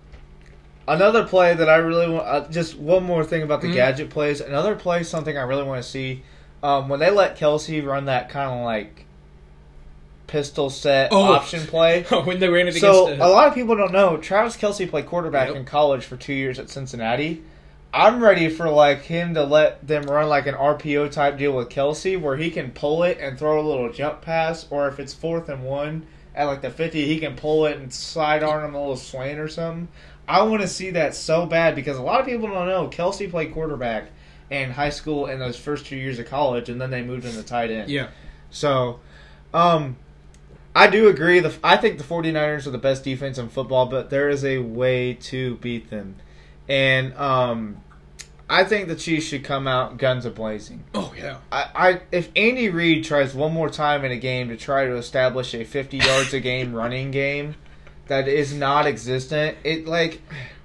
another 0.89 1.25
play 1.25 1.55
that 1.55 1.69
I 1.69 1.77
really 1.77 2.09
want. 2.09 2.27
Uh, 2.27 2.49
just 2.49 2.77
one 2.79 3.05
more 3.05 3.25
thing 3.25 3.43
about 3.43 3.61
the 3.61 3.69
Mhm. 3.69 3.75
gadget 3.75 4.11
plays. 4.11 4.41
Another 4.41 4.75
play, 4.75 5.03
something 5.03 5.37
I 5.37 5.43
really 5.43 5.63
want 5.65 5.83
to 5.83 5.89
see. 5.89 6.23
Um, 6.63 6.89
when 6.89 6.99
they 7.01 7.11
let 7.11 7.39
Kelce 7.39 7.85
run 7.85 8.07
that 8.07 8.29
kind 8.31 8.51
of 8.59 8.65
like 8.65 9.07
pistol 10.31 10.71
set 10.71 11.11
Oh. 11.13 11.33
option 11.35 11.67
play. 11.67 12.03
when 12.25 12.39
they 12.41 12.49
ran 12.49 12.69
it 12.69 12.75
So 12.75 13.07
against 13.09 13.23
a 13.23 13.29
lot 13.29 13.49
of 13.49 13.55
people 13.55 13.77
don't 13.77 13.93
know 13.93 14.17
Travis 14.17 14.57
Kelce 14.57 14.89
played 14.89 15.07
quarterback 15.07 15.49
Yep. 15.49 15.57
in 15.57 15.65
college 15.65 16.05
for 16.05 16.17
two 16.17 16.33
years 16.33 16.59
at 16.59 16.71
Cincinnati. 16.71 17.43
I'm 17.93 18.23
ready 18.23 18.49
for 18.49 18.71
like 18.71 19.03
him 19.03 19.35
to 19.35 19.43
let 19.43 19.85
them 19.87 20.05
run 20.05 20.29
like 20.29 20.47
an 20.47 20.55
RPO 20.55 21.11
type 21.11 21.37
deal 21.37 21.53
with 21.53 21.69
Kelce, 21.69 22.19
where 22.21 22.37
he 22.37 22.49
can 22.51 22.71
pull 22.71 23.03
it 23.03 23.19
and 23.21 23.37
throw 23.37 23.61
a 23.61 23.67
little 23.69 23.93
jump 23.93 24.23
pass, 24.23 24.67
or 24.71 24.87
if 24.89 25.01
it's 25.01 25.13
fourth 25.13 25.49
and 25.49 25.65
one 25.65 26.07
at 26.35 26.45
like 26.45 26.63
the 26.63 26.71
50, 26.71 27.05
he 27.07 27.19
can 27.19 27.35
pull 27.35 27.67
it 27.67 27.77
and 27.79 27.93
sidearm 27.93 28.65
him 28.65 28.75
a 28.77 28.81
little 28.81 28.97
slant 28.97 29.41
or 29.41 29.49
something. 29.49 29.89
I 30.29 30.43
want 30.45 30.63
to 30.63 30.69
see 30.69 30.91
that 30.91 31.17
so 31.17 31.45
bad 31.47 31.75
because 31.75 31.97
a 31.99 32.03
lot 32.03 32.21
of 32.21 32.27
people 32.27 32.47
don't 32.47 32.69
know 32.69 32.87
Kelce 32.87 33.29
played 33.29 33.53
quarterback 33.53 34.05
in 34.51 34.71
high 34.71 34.91
school 34.91 35.27
in 35.27 35.41
those 35.41 35.57
first 35.57 35.87
two 35.87 35.97
years 35.97 36.21
of 36.21 36.27
college, 36.27 36.69
and 36.69 36.81
then 36.81 36.91
they 36.91 37.03
moved 37.03 37.25
into 37.25 37.43
tight 37.43 37.73
end. 37.73 37.91
yeah. 37.91 38.09
So, 38.51 39.01
um, 39.53 39.97
I 40.75 40.89
do 40.89 41.09
agree. 41.09 41.41
The 41.41 41.53
I 41.65 41.77
think 41.77 41.99
the 41.99 42.05
49ers 42.05 42.67
are 42.67 42.71
the 42.71 42.79
best 42.79 43.03
defense 43.05 43.39
in 43.39 43.49
football, 43.49 43.87
but 43.87 44.11
there 44.11 44.29
is 44.29 44.45
a 44.45 44.59
way 44.59 45.15
to 45.15 45.57
beat 45.57 45.91
them. 45.91 46.17
And 46.69 47.13
um, 47.17 47.79
I 48.49 48.63
think 48.65 48.87
the 48.89 48.95
Chiefs 48.95 49.27
should 49.27 49.43
come 49.45 49.67
out 49.67 49.97
guns 49.99 50.25
a 50.25 50.31
blazing. 50.31 50.85
Oh 50.95 51.13
yeah. 51.19 51.39
I, 51.51 51.67
I 51.75 52.01
if 52.13 52.31
Andy 52.37 52.69
Reid 52.69 53.05
tries 53.05 53.35
one 53.35 53.53
more 53.53 53.69
time 53.69 54.05
in 54.05 54.13
a 54.13 54.17
game 54.17 54.49
to 54.51 54.57
try 54.57 54.85
to 54.87 54.95
establish 54.97 55.55
a 55.55 55.65
50 55.65 55.97
yards 55.99 56.33
a 56.35 56.41
game 56.41 56.73
running 56.73 57.11
game 57.11 57.57
that 58.07 58.29
is 58.29 58.53
not 58.55 58.87
existent, 58.87 59.57
it 59.65 59.87
like 59.87 60.21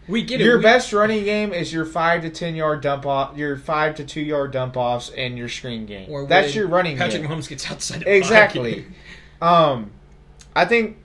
We 0.08 0.22
get 0.24 0.40
it. 0.40 0.44
your 0.44 0.58
We- 0.58 0.64
best 0.64 0.94
running 0.94 1.24
game 1.24 1.52
is 1.54 1.74
your 1.74 1.86
five 1.86 2.22
to 2.22 2.30
ten 2.30 2.54
yard 2.56 2.82
dump 2.82 3.08
off, 3.08 3.36
your 3.38 3.58
five 3.58 3.96
to 3.96 4.04
two 4.06 4.22
yard 4.22 4.52
dump 4.52 4.78
offs, 4.78 5.10
and 5.10 5.36
your 5.38 5.50
screen 5.50 5.88
game. 5.88 6.08
Or 6.12 6.28
That's 6.28 6.54
your 6.54 6.68
running 6.68 6.98
Patrick 6.98 7.24
game. 7.24 7.32
Mahomes 7.32 7.50
gets 7.50 7.70
outside 7.72 8.02
the 8.02 8.16
Exactly. 8.16 8.86
Um, 9.46 9.92
I 10.56 10.66
think 10.66 10.98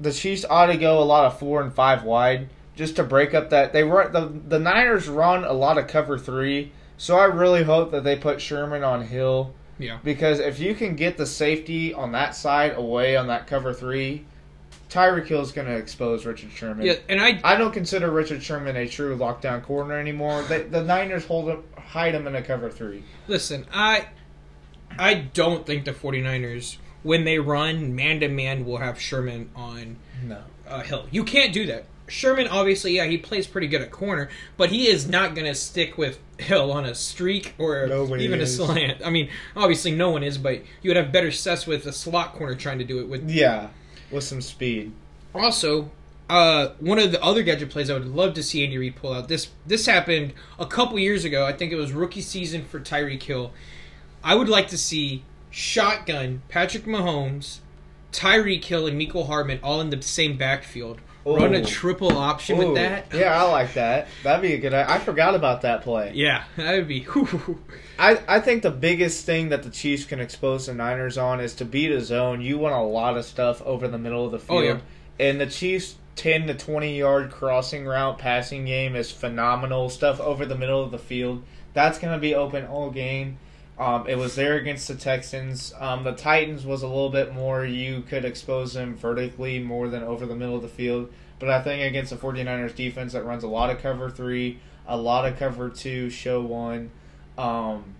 the 0.00 0.12
Chiefs 0.12 0.44
ought 0.48 0.66
to 0.66 0.76
go 0.76 1.02
a 1.02 1.04
lot 1.04 1.24
of 1.26 1.38
four 1.38 1.60
and 1.62 1.72
five 1.72 2.04
wide 2.04 2.48
just 2.76 2.96
to 2.96 3.04
break 3.04 3.34
up 3.34 3.50
that 3.50 3.72
they 3.72 3.82
run 3.84 4.12
the 4.12 4.32
the 4.48 4.58
Niners 4.58 5.08
run 5.08 5.44
a 5.44 5.52
lot 5.52 5.76
of 5.78 5.86
cover 5.86 6.18
three. 6.18 6.72
So 6.96 7.16
I 7.18 7.24
really 7.24 7.62
hope 7.64 7.90
that 7.92 8.04
they 8.04 8.16
put 8.16 8.40
Sherman 8.40 8.84
on 8.84 9.02
Hill 9.06 9.54
Yeah. 9.78 9.98
because 10.04 10.38
if 10.38 10.58
you 10.58 10.74
can 10.74 10.96
get 10.96 11.16
the 11.16 11.26
safety 11.26 11.92
on 11.94 12.12
that 12.12 12.34
side 12.34 12.74
away 12.76 13.16
on 13.16 13.26
that 13.28 13.46
cover 13.46 13.72
three, 13.72 14.24
Tyreek 14.90 15.26
Hill's 15.26 15.52
going 15.52 15.66
to 15.66 15.76
expose 15.76 16.26
Richard 16.26 16.50
Sherman. 16.52 16.86
Yeah, 16.86 16.94
and 17.08 17.20
I 17.20 17.40
I 17.44 17.56
don't 17.56 17.72
consider 17.72 18.10
Richard 18.10 18.42
Sherman 18.42 18.76
a 18.76 18.86
true 18.88 19.16
lockdown 19.16 19.62
corner 19.62 19.98
anymore. 19.98 20.42
They, 20.42 20.62
the 20.62 20.82
Niners 20.82 21.24
hold 21.26 21.48
him, 21.48 21.64
hide 21.76 22.14
him 22.14 22.26
in 22.26 22.34
a 22.36 22.42
cover 22.42 22.70
three. 22.70 23.02
listen, 23.28 23.66
I 23.72 24.06
I 24.98 25.14
don't 25.14 25.66
think 25.66 25.84
the 25.84 25.92
49ers 25.92 26.76
when 27.02 27.24
they 27.24 27.38
run 27.38 27.94
man 27.94 28.20
to 28.20 28.28
man 28.28 28.64
will 28.64 28.78
have 28.78 29.00
Sherman 29.00 29.50
on 29.56 29.96
No. 30.24 30.38
uh, 30.68 30.80
Hill. 30.82 31.06
You 31.10 31.24
can't 31.24 31.52
do 31.52 31.66
that. 31.66 31.84
Sherman, 32.08 32.48
obviously, 32.48 32.96
yeah, 32.96 33.04
he 33.04 33.16
plays 33.18 33.46
pretty 33.46 33.68
good 33.68 33.82
at 33.82 33.92
corner, 33.92 34.28
but 34.56 34.70
he 34.70 34.88
is 34.88 35.08
not 35.08 35.34
going 35.36 35.46
to 35.46 35.54
stick 35.54 35.96
with 35.96 36.18
Hill 36.38 36.72
on 36.72 36.84
a 36.84 36.92
streak 36.94 37.54
or 37.56 37.86
Nobody 37.86 38.24
even 38.24 38.40
is. 38.40 38.58
a 38.58 38.64
slant. 38.66 39.00
I 39.04 39.10
mean, 39.10 39.28
obviously, 39.54 39.92
no 39.92 40.10
one 40.10 40.24
is, 40.24 40.36
but 40.36 40.62
you 40.82 40.90
would 40.90 40.96
have 40.96 41.12
better 41.12 41.30
success 41.30 41.68
with 41.68 41.86
a 41.86 41.92
slot 41.92 42.32
corner 42.34 42.56
trying 42.56 42.78
to 42.80 42.84
do 42.84 42.98
it 42.98 43.08
with. 43.08 43.30
Yeah, 43.30 43.68
with 44.10 44.24
some 44.24 44.40
speed. 44.40 44.90
Also, 45.36 45.88
uh, 46.28 46.70
one 46.80 46.98
of 46.98 47.12
the 47.12 47.22
other 47.22 47.44
gadget 47.44 47.70
plays 47.70 47.88
I 47.90 47.94
would 47.94 48.06
love 48.08 48.34
to 48.34 48.42
see 48.42 48.64
Andy 48.64 48.78
Reid 48.78 48.96
pull 48.96 49.12
out. 49.12 49.28
This 49.28 49.48
this 49.64 49.86
happened 49.86 50.32
a 50.58 50.66
couple 50.66 50.98
years 50.98 51.24
ago. 51.24 51.46
I 51.46 51.52
think 51.52 51.70
it 51.70 51.76
was 51.76 51.92
rookie 51.92 52.22
season 52.22 52.64
for 52.64 52.80
Tyreek 52.80 53.22
Hill. 53.22 53.52
I 54.24 54.34
would 54.34 54.48
like 54.48 54.66
to 54.68 54.78
see 54.78 55.22
shotgun 55.50 56.42
Patrick 56.48 56.84
Mahomes, 56.84 57.58
Tyreek 58.12 58.64
Hill, 58.64 58.86
and 58.86 59.00
Mecole 59.00 59.26
Hardman 59.26 59.60
all 59.62 59.80
in 59.80 59.90
the 59.90 60.00
same 60.02 60.36
backfield. 60.36 61.00
Run 61.26 61.54
a 61.54 61.62
triple 61.62 62.16
option 62.16 62.56
Ooh, 62.60 62.68
with 62.68 62.74
that. 62.76 63.12
Yeah, 63.14 63.38
I 63.38 63.50
like 63.50 63.74
that. 63.74 64.08
That'd 64.22 64.40
be 64.40 64.54
a 64.54 64.58
good. 64.58 64.72
I 64.72 64.98
forgot 64.98 65.34
about 65.34 65.60
that 65.62 65.82
play. 65.82 66.12
Yeah, 66.14 66.44
that 66.56 66.72
would 66.74 66.88
be. 66.88 67.06
I, 67.98 68.18
I 68.26 68.40
think 68.40 68.62
the 68.62 68.70
biggest 68.70 69.26
thing 69.26 69.50
that 69.50 69.62
the 69.62 69.68
Chiefs 69.70 70.06
can 70.06 70.18
expose 70.18 70.66
the 70.66 70.72
Niners 70.74 71.18
on 71.18 71.40
is 71.40 71.54
to 71.56 71.66
beat 71.66 71.90
a 71.92 72.00
zone. 72.00 72.40
You 72.40 72.56
want 72.56 72.74
a 72.74 72.80
lot 72.82 73.18
of 73.18 73.26
stuff 73.26 73.60
over 73.62 73.86
the 73.86 73.98
middle 73.98 74.24
of 74.24 74.30
the 74.32 74.38
Oh, 74.52 74.60
field. 74.62 74.80
yeah. 75.18 75.26
And 75.28 75.38
the 75.38 75.46
Chiefs' 75.46 75.96
10 76.16 76.46
to 76.46 76.54
20 76.54 76.98
yard 76.98 77.30
crossing 77.30 77.84
route 77.84 78.16
passing 78.18 78.64
game 78.64 78.96
is 78.96 79.12
phenomenal. 79.12 79.90
Stuff 79.90 80.20
over 80.20 80.46
the 80.46 80.56
middle 80.56 80.82
of 80.82 80.90
the 80.90 80.98
field. 80.98 81.42
That's 81.74 81.98
going 81.98 82.14
to 82.14 82.18
be 82.18 82.34
open 82.34 82.66
all 82.66 82.90
game. 82.90 83.38
Um, 83.80 84.06
it 84.06 84.18
was 84.18 84.34
there 84.34 84.56
against 84.56 84.88
the 84.88 84.94
Texans. 84.94 85.72
Um, 85.80 86.04
the 86.04 86.12
Titans 86.12 86.66
was 86.66 86.82
a 86.82 86.86
little 86.86 87.08
bit 87.08 87.32
more, 87.32 87.64
you 87.64 88.02
could 88.02 88.26
expose 88.26 88.74
them 88.74 88.94
vertically 88.94 89.58
more 89.58 89.88
than 89.88 90.02
over 90.02 90.26
the 90.26 90.36
middle 90.36 90.54
of 90.54 90.60
the 90.60 90.68
field. 90.68 91.10
But 91.38 91.48
I 91.48 91.62
think 91.62 91.82
against 91.82 92.10
the 92.10 92.16
49ers 92.16 92.74
defense 92.74 93.14
that 93.14 93.24
runs 93.24 93.42
a 93.42 93.48
lot 93.48 93.70
of 93.70 93.80
cover 93.80 94.10
three, 94.10 94.58
a 94.86 94.98
lot 94.98 95.24
of 95.24 95.38
cover 95.38 95.70
two, 95.70 96.10
show 96.10 96.42
one. 96.42 96.90
Um, 97.38 97.94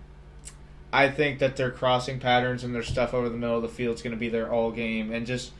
I 0.93 1.09
think 1.09 1.39
that 1.39 1.55
their 1.55 1.71
crossing 1.71 2.19
patterns 2.19 2.63
and 2.63 2.75
their 2.75 2.83
stuff 2.83 3.15
over 3.15 3.27
the 3.27 3.37
middle 3.37 3.55
of 3.55 3.63
the 3.63 3.67
field 3.67 3.95
is 3.95 4.03
going 4.03 4.15
to 4.15 4.19
be 4.19 4.29
there 4.29 4.51
all 4.51 4.69
game, 4.69 5.11
and 5.11 5.25
just 5.25 5.51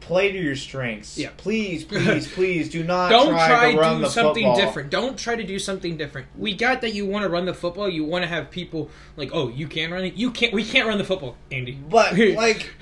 play 0.00 0.32
to 0.32 0.38
your 0.38 0.56
strengths. 0.56 1.18
Yeah. 1.18 1.30
Please, 1.36 1.84
please, 1.86 2.30
please 2.32 2.68
do 2.68 2.82
not 2.82 3.10
Don't 3.10 3.30
try, 3.30 3.48
try 3.48 3.72
to 3.72 3.78
run 3.78 3.96
do 3.96 4.02
the 4.02 4.10
something 4.10 4.44
football. 4.44 4.56
different. 4.56 4.90
Don't 4.90 5.18
try 5.18 5.36
to 5.36 5.44
do 5.44 5.58
something 5.58 5.96
different. 5.96 6.28
We 6.36 6.54
got 6.54 6.80
that 6.80 6.94
you 6.94 7.06
want 7.06 7.24
to 7.24 7.28
run 7.28 7.44
the 7.46 7.54
football. 7.54 7.88
You 7.88 8.04
want 8.04 8.22
to 8.22 8.28
have 8.28 8.50
people 8.50 8.90
like, 9.16 9.30
oh, 9.32 9.48
you 9.48 9.66
can 9.68 9.90
run 9.90 10.04
it. 10.04 10.14
You 10.14 10.30
can't. 10.30 10.52
We 10.52 10.64
can't 10.64 10.86
run 10.88 10.98
the 10.98 11.04
football, 11.04 11.36
Andy. 11.50 11.72
But 11.72 12.16
like 12.36 12.72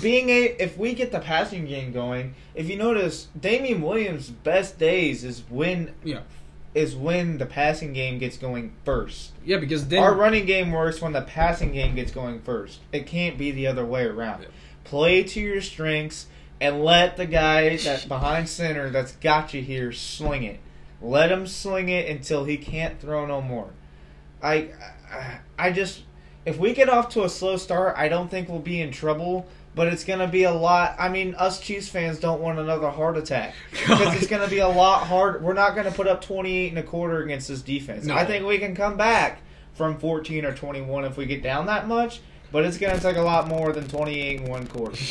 being 0.00 0.28
a, 0.30 0.44
if 0.58 0.76
we 0.78 0.94
get 0.94 1.12
the 1.12 1.20
passing 1.20 1.66
game 1.66 1.92
going, 1.92 2.34
if 2.54 2.68
you 2.68 2.76
notice, 2.76 3.28
Damien 3.38 3.82
Williams' 3.82 4.30
best 4.30 4.78
days 4.78 5.24
is 5.24 5.42
when 5.48 5.94
yeah, 6.04 6.20
is 6.74 6.94
when 6.94 7.38
the 7.38 7.46
passing 7.46 7.92
game 7.92 8.18
gets 8.18 8.36
going 8.36 8.72
first. 8.84 9.32
yeah, 9.44 9.56
because 9.56 9.88
then 9.88 10.02
Our 10.02 10.14
running 10.14 10.46
game 10.46 10.70
works 10.70 11.00
when 11.00 11.12
the 11.12 11.22
passing 11.22 11.72
game 11.72 11.94
gets 11.94 12.12
going 12.12 12.40
first. 12.40 12.80
It 12.92 13.06
can't 13.06 13.38
be 13.38 13.50
the 13.50 13.66
other 13.66 13.84
way 13.84 14.04
around. 14.04 14.42
Yeah. 14.42 14.48
Play 14.84 15.22
to 15.22 15.40
your 15.40 15.60
strengths 15.60 16.26
and 16.60 16.84
let 16.84 17.16
the 17.16 17.26
guy 17.26 17.76
that's 17.76 18.04
behind 18.04 18.48
center 18.48 18.90
that's 18.90 19.12
got 19.12 19.54
you 19.54 19.62
here 19.62 19.92
sling 19.92 20.42
it. 20.42 20.60
Let 21.00 21.30
him 21.30 21.46
sling 21.46 21.88
it 21.88 22.08
until 22.08 22.44
he 22.44 22.56
can't 22.56 23.00
throw 23.00 23.24
no 23.26 23.40
more. 23.40 23.70
I, 24.42 24.70
I, 25.12 25.38
I 25.58 25.72
just 25.72 26.02
if 26.44 26.58
we 26.58 26.72
get 26.72 26.88
off 26.88 27.10
to 27.10 27.24
a 27.24 27.28
slow 27.28 27.56
start, 27.56 27.94
I 27.96 28.08
don't 28.08 28.30
think 28.30 28.48
we'll 28.48 28.58
be 28.58 28.80
in 28.80 28.90
trouble. 28.90 29.46
But 29.74 29.86
it's 29.88 30.02
gonna 30.02 30.26
be 30.26 30.42
a 30.42 30.52
lot. 30.52 30.96
I 30.98 31.08
mean, 31.08 31.36
us 31.36 31.60
Chiefs 31.60 31.88
fans 31.88 32.18
don't 32.18 32.40
want 32.40 32.58
another 32.58 32.90
heart 32.90 33.16
attack 33.16 33.54
because 33.70 34.16
it's 34.16 34.26
gonna 34.26 34.48
be 34.48 34.58
a 34.58 34.66
lot 34.66 35.06
hard. 35.06 35.40
We're 35.40 35.52
not 35.52 35.76
gonna 35.76 35.92
put 35.92 36.08
up 36.08 36.20
twenty 36.20 36.56
eight 36.56 36.70
and 36.70 36.78
a 36.78 36.82
quarter 36.82 37.22
against 37.22 37.46
this 37.46 37.62
defense. 37.62 38.04
No. 38.04 38.16
I 38.16 38.24
think 38.24 38.44
we 38.44 38.58
can 38.58 38.74
come 38.74 38.96
back 38.96 39.42
from 39.74 39.98
fourteen 39.98 40.44
or 40.44 40.52
twenty 40.52 40.80
one 40.80 41.04
if 41.04 41.16
we 41.16 41.26
get 41.26 41.44
down 41.44 41.66
that 41.66 41.86
much. 41.86 42.20
But 42.50 42.64
it's 42.64 42.78
gonna 42.78 42.98
take 42.98 43.16
a 43.16 43.22
lot 43.22 43.48
more 43.48 43.72
than 43.72 43.86
twenty 43.88 44.20
eight 44.20 44.40
and 44.40 44.48
one 44.48 44.66
quarter. 44.66 44.96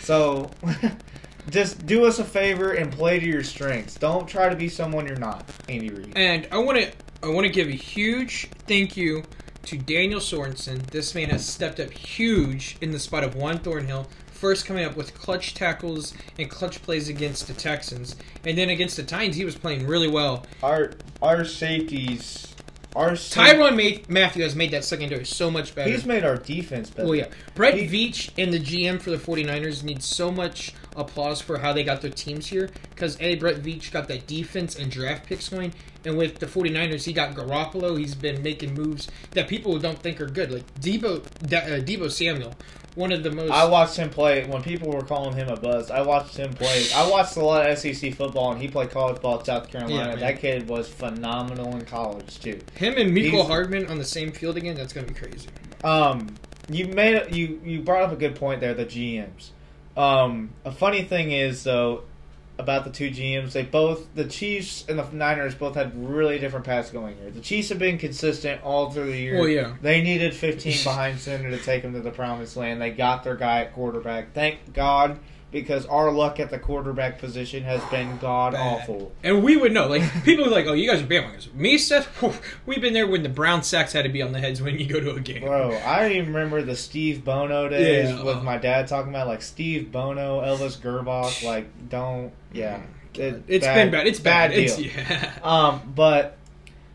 So, 0.00 0.50
just 1.50 1.84
do 1.84 2.06
us 2.06 2.18
a 2.18 2.24
favor 2.24 2.72
and 2.72 2.90
play 2.90 3.20
to 3.20 3.26
your 3.26 3.44
strengths. 3.44 3.96
Don't 3.96 4.26
try 4.26 4.48
to 4.48 4.56
be 4.56 4.70
someone 4.70 5.06
you're 5.06 5.16
not, 5.16 5.44
Andy 5.68 5.90
Reid. 5.90 6.14
And 6.16 6.48
I 6.50 6.58
want 6.58 6.78
to 6.78 6.90
I 7.22 7.28
want 7.28 7.46
to 7.46 7.52
give 7.52 7.68
a 7.68 7.72
huge 7.72 8.48
thank 8.66 8.96
you 8.96 9.22
to 9.64 9.76
Daniel 9.76 10.20
Sorensen. 10.20 10.86
This 10.86 11.14
man 11.14 11.28
has 11.28 11.46
stepped 11.46 11.78
up 11.78 11.90
huge 11.90 12.78
in 12.80 12.90
the 12.90 12.98
spot 12.98 13.22
of 13.22 13.34
Juan 13.34 13.58
Thornhill. 13.58 14.08
First 14.30 14.64
coming 14.66 14.84
up 14.84 14.96
with 14.96 15.12
clutch 15.14 15.52
tackles 15.52 16.14
and 16.38 16.48
clutch 16.48 16.80
plays 16.82 17.08
against 17.08 17.48
the 17.48 17.54
Texans, 17.54 18.14
and 18.46 18.56
then 18.56 18.70
against 18.70 18.96
the 18.96 19.02
Titans, 19.02 19.36
he 19.36 19.44
was 19.44 19.56
playing 19.56 19.86
really 19.86 20.08
well. 20.08 20.46
Our 20.62 20.92
our 21.20 21.44
safeties, 21.44 22.47
our 22.96 23.10
Tyrann 23.12 23.76
Ma- 23.76 24.02
Mathieu 24.08 24.42
has 24.42 24.56
made 24.56 24.70
that 24.72 24.84
secondary 24.84 25.24
so 25.24 25.50
much 25.50 25.74
better. 25.74 25.90
He's 25.90 26.04
made 26.06 26.24
our 26.24 26.36
defense 26.36 26.90
better. 26.90 27.06
Well, 27.08 27.16
yeah. 27.16 27.26
Brett 27.54 27.74
He- 27.74 27.86
Veach 28.10 28.30
and 28.38 28.52
the 28.52 28.58
GM 28.58 29.00
for 29.00 29.10
the 29.10 29.16
49ers 29.18 29.82
need 29.82 30.02
so 30.02 30.30
much 30.30 30.72
applause 30.96 31.40
for 31.40 31.58
how 31.58 31.72
they 31.72 31.84
got 31.84 32.00
their 32.00 32.10
teams 32.10 32.46
here. 32.48 32.70
Because, 32.90 33.16
A, 33.20 33.36
Brett 33.36 33.56
Veach 33.62 33.92
got 33.92 34.08
that 34.08 34.26
defense 34.26 34.74
and 34.76 34.90
draft 34.90 35.26
picks 35.26 35.48
going. 35.48 35.72
And 36.04 36.16
with 36.16 36.38
the 36.38 36.46
49ers, 36.46 37.04
he 37.04 37.12
got 37.12 37.34
Garoppolo. 37.34 37.98
He's 37.98 38.14
been 38.14 38.42
making 38.42 38.74
moves 38.74 39.08
that 39.32 39.48
people 39.48 39.78
don't 39.78 39.98
think 39.98 40.20
are 40.20 40.26
good. 40.26 40.50
Like 40.50 40.74
Deebo, 40.80 41.22
Da- 41.46 41.58
uh, 41.58 41.80
Deebo 41.80 42.10
Samuel, 42.10 42.54
one 42.98 43.12
of 43.12 43.22
the 43.22 43.30
most. 43.30 43.50
I 43.52 43.64
watched 43.64 43.96
him 43.96 44.10
play 44.10 44.44
when 44.44 44.62
people 44.62 44.90
were 44.90 45.02
calling 45.02 45.34
him 45.34 45.48
a 45.48 45.56
buzz. 45.56 45.90
I 45.90 46.02
watched 46.02 46.36
him 46.36 46.52
play. 46.52 46.86
I 46.94 47.08
watched 47.08 47.36
a 47.36 47.44
lot 47.44 47.70
of 47.70 47.78
SEC 47.78 48.14
football, 48.14 48.52
and 48.52 48.60
he 48.60 48.68
played 48.68 48.90
college 48.90 49.22
ball 49.22 49.38
at 49.38 49.46
South 49.46 49.70
Carolina. 49.70 50.10
Yeah, 50.10 50.16
that 50.16 50.40
kid 50.40 50.68
was 50.68 50.88
phenomenal 50.88 51.74
in 51.76 51.84
college 51.84 52.40
too. 52.40 52.58
him 52.74 52.96
and 52.96 53.16
Mecole 53.16 53.30
he's- 53.30 53.46
Hardman 53.46 53.86
on 53.86 53.98
the 53.98 54.04
same 54.04 54.32
field 54.32 54.56
again, 54.56 54.74
that's 54.74 54.92
going 54.92 55.06
to 55.06 55.12
be 55.12 55.18
crazy. 55.18 55.48
Um, 55.84 56.34
you 56.68 56.86
made 56.88 57.34
you 57.34 57.60
you 57.64 57.80
brought 57.82 58.02
up 58.02 58.12
a 58.12 58.16
good 58.16 58.34
point 58.34 58.60
there. 58.60 58.74
The 58.74 58.84
GMs. 58.84 59.50
Um, 59.96 60.50
a 60.64 60.72
funny 60.72 61.02
thing 61.02 61.30
is 61.32 61.64
though 61.64 62.02
about 62.58 62.84
the 62.84 62.90
two 62.90 63.10
GMs, 63.10 63.52
they 63.52 63.62
both 63.62 64.12
the 64.14 64.24
Chiefs 64.24 64.84
and 64.88 64.98
the 64.98 65.06
Niners 65.12 65.54
both 65.54 65.76
had 65.76 65.92
really 65.96 66.38
different 66.38 66.66
paths 66.66 66.90
going 66.90 67.16
here. 67.16 67.30
The 67.30 67.40
Chiefs 67.40 67.68
have 67.68 67.78
been 67.78 67.98
consistent 67.98 68.62
all 68.62 68.90
through 68.90 69.12
the 69.12 69.18
year. 69.18 69.38
Well, 69.38 69.48
yeah. 69.48 69.76
They 69.80 70.02
needed 70.02 70.34
15 70.34 70.72
behind 70.84 71.20
center 71.20 71.50
to 71.50 71.58
take 71.58 71.82
them 71.82 71.92
to 71.92 72.00
the 72.00 72.10
promised 72.10 72.56
land. 72.56 72.80
They 72.80 72.90
got 72.90 73.22
their 73.22 73.36
guy 73.36 73.60
at 73.60 73.74
quarterback. 73.74 74.34
Thank 74.34 74.72
God, 74.74 75.18
because 75.50 75.86
our 75.86 76.10
luck 76.12 76.38
at 76.40 76.50
the 76.50 76.58
quarterback 76.58 77.18
position 77.18 77.62
has 77.64 77.82
been 77.90 78.18
god 78.18 78.54
awful. 78.54 79.12
And 79.22 79.42
we 79.42 79.56
would 79.56 79.72
know. 79.72 79.86
Like, 79.88 80.02
people 80.24 80.44
are 80.44 80.50
like, 80.50 80.66
oh, 80.66 80.74
you 80.74 80.90
guys 80.90 81.00
are 81.02 81.06
bandwagons. 81.06 81.52
Me, 81.54 81.78
Seth, 81.78 82.06
we've 82.66 82.80
been 82.80 82.92
there 82.92 83.06
when 83.06 83.22
the 83.22 83.28
brown 83.30 83.62
sacks 83.62 83.92
had 83.94 84.02
to 84.02 84.08
be 84.10 84.20
on 84.22 84.32
the 84.32 84.40
heads 84.40 84.60
when 84.60 84.78
you 84.78 84.86
go 84.86 85.00
to 85.00 85.12
a 85.14 85.20
game. 85.20 85.42
Bro, 85.42 85.70
I 85.72 86.10
even 86.10 86.26
remember 86.34 86.60
the 86.62 86.76
Steve 86.76 87.24
Bono 87.24 87.68
days 87.68 88.10
Yeah. 88.10 88.22
with 88.22 88.42
my 88.42 88.58
dad 88.58 88.88
talking 88.88 89.10
about 89.10 89.26
like 89.26 89.40
Steve 89.42 89.90
Bono, 89.90 90.40
Elvis 90.42 90.76
Grbac. 90.78 91.42
Like, 91.42 91.88
don't, 91.88 92.32
yeah, 92.52 92.80
It- 93.14 93.42
It's 93.48 93.66
been 93.66 93.90
bad. 93.90 94.06
It's 94.06 94.20
bad. 94.20 94.50
deal. 94.50 94.60
It's, 94.64 94.78
yeah. 94.78 95.32
Um, 95.42 95.92
but 95.94 96.36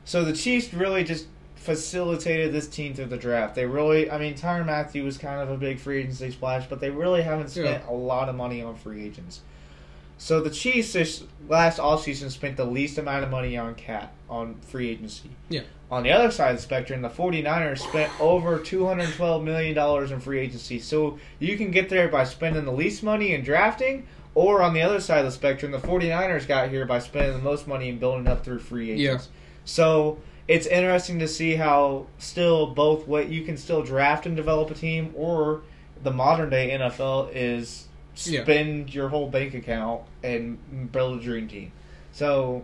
so 0.06 0.24
the 0.24 0.34
Chiefs 0.34 0.74
really 0.74 1.04
just 1.04 1.26
facilitated 1.64 2.52
this 2.54 2.68
team 2.68 2.94
through 2.94 3.06
the 3.06 3.18
draft. 3.18 3.56
They 3.56 3.66
really, 3.66 4.12
I 4.12 4.18
mean, 4.18 4.36
Tyrann 4.36 4.66
Mathieu 4.66 5.04
was 5.04 5.18
kind 5.18 5.42
of 5.42 5.50
a 5.50 5.58
big 5.58 5.80
free 5.80 6.00
agency 6.02 6.32
splash, 6.32 6.68
but 6.68 6.80
they 6.80 6.90
really 6.90 7.22
haven't 7.22 7.50
spent 7.50 7.84
Yeah. 7.86 7.90
a 7.90 7.94
lot 7.96 8.30
of 8.30 8.36
money 8.36 8.62
on 8.62 8.76
free 8.76 9.04
agents. 9.06 9.42
So 10.18 10.42
the 10.42 10.50
Chiefs 10.50 10.94
this 10.94 11.24
last 11.50 11.80
offseason 11.80 12.30
spent 12.32 12.56
the 12.58 12.66
least 12.66 12.98
amount 12.98 13.24
of 13.24 13.30
money 13.32 13.58
on 13.58 13.76
cap 13.76 14.14
on 14.30 14.56
free 14.62 14.90
agency. 14.90 15.30
Yeah. 15.50 15.62
On 15.92 16.04
the 16.04 16.12
other 16.12 16.32
side 16.32 16.52
of 16.52 16.58
the 16.58 16.62
spectrum, 16.64 17.02
the 17.02 17.10
49ers 17.10 17.80
spent 17.80 18.12
over 18.22 18.60
$212 18.60 19.44
million 19.44 19.78
in 20.14 20.20
free 20.20 20.40
agency. 20.40 20.80
So 20.80 21.18
you 21.40 21.58
can 21.58 21.72
get 21.72 21.90
there 21.90 22.08
by 22.08 22.24
spending 22.24 22.66
the 22.66 22.72
least 22.72 23.04
money 23.04 23.34
in 23.34 23.44
drafting, 23.44 24.06
or 24.36 24.62
on 24.62 24.74
the 24.74 24.82
other 24.82 25.00
side 25.00 25.20
of 25.20 25.26
the 25.26 25.32
spectrum, 25.32 25.72
the 25.72 25.78
49ers 25.80 26.48
got 26.48 26.70
here 26.70 26.86
by 26.86 27.00
spending 27.00 27.34
the 27.34 27.44
most 27.44 27.68
money 27.68 27.90
in 27.90 28.00
building 28.00 28.28
up 28.28 28.44
through 28.44 28.60
free 28.60 28.92
agents. 28.92 29.30
Yeah. 29.32 29.40
So 29.66 30.18
it's 30.48 30.68
interesting 30.68 31.20
to 31.20 31.28
see 31.28 31.56
how 31.56 32.08
still 32.18 32.68
both 32.68 33.08
what 33.08 33.30
you 33.30 33.44
can 33.44 33.58
still 33.58 33.82
draft 33.84 34.26
and 34.26 34.36
develop 34.36 34.70
a 34.72 34.74
team, 34.74 35.14
or 35.16 35.62
the 36.02 36.12
modern 36.12 36.50
day 36.50 36.72
NFL 36.72 37.30
is 37.34 37.88
Yeah. 38.26 38.44
spend 38.44 38.94
your 38.94 39.10
whole 39.10 39.30
bank 39.30 39.54
account 39.54 40.02
and 40.24 40.92
build 40.92 41.20
a 41.20 41.24
dream 41.24 41.48
team. 41.48 41.72
So 42.12 42.64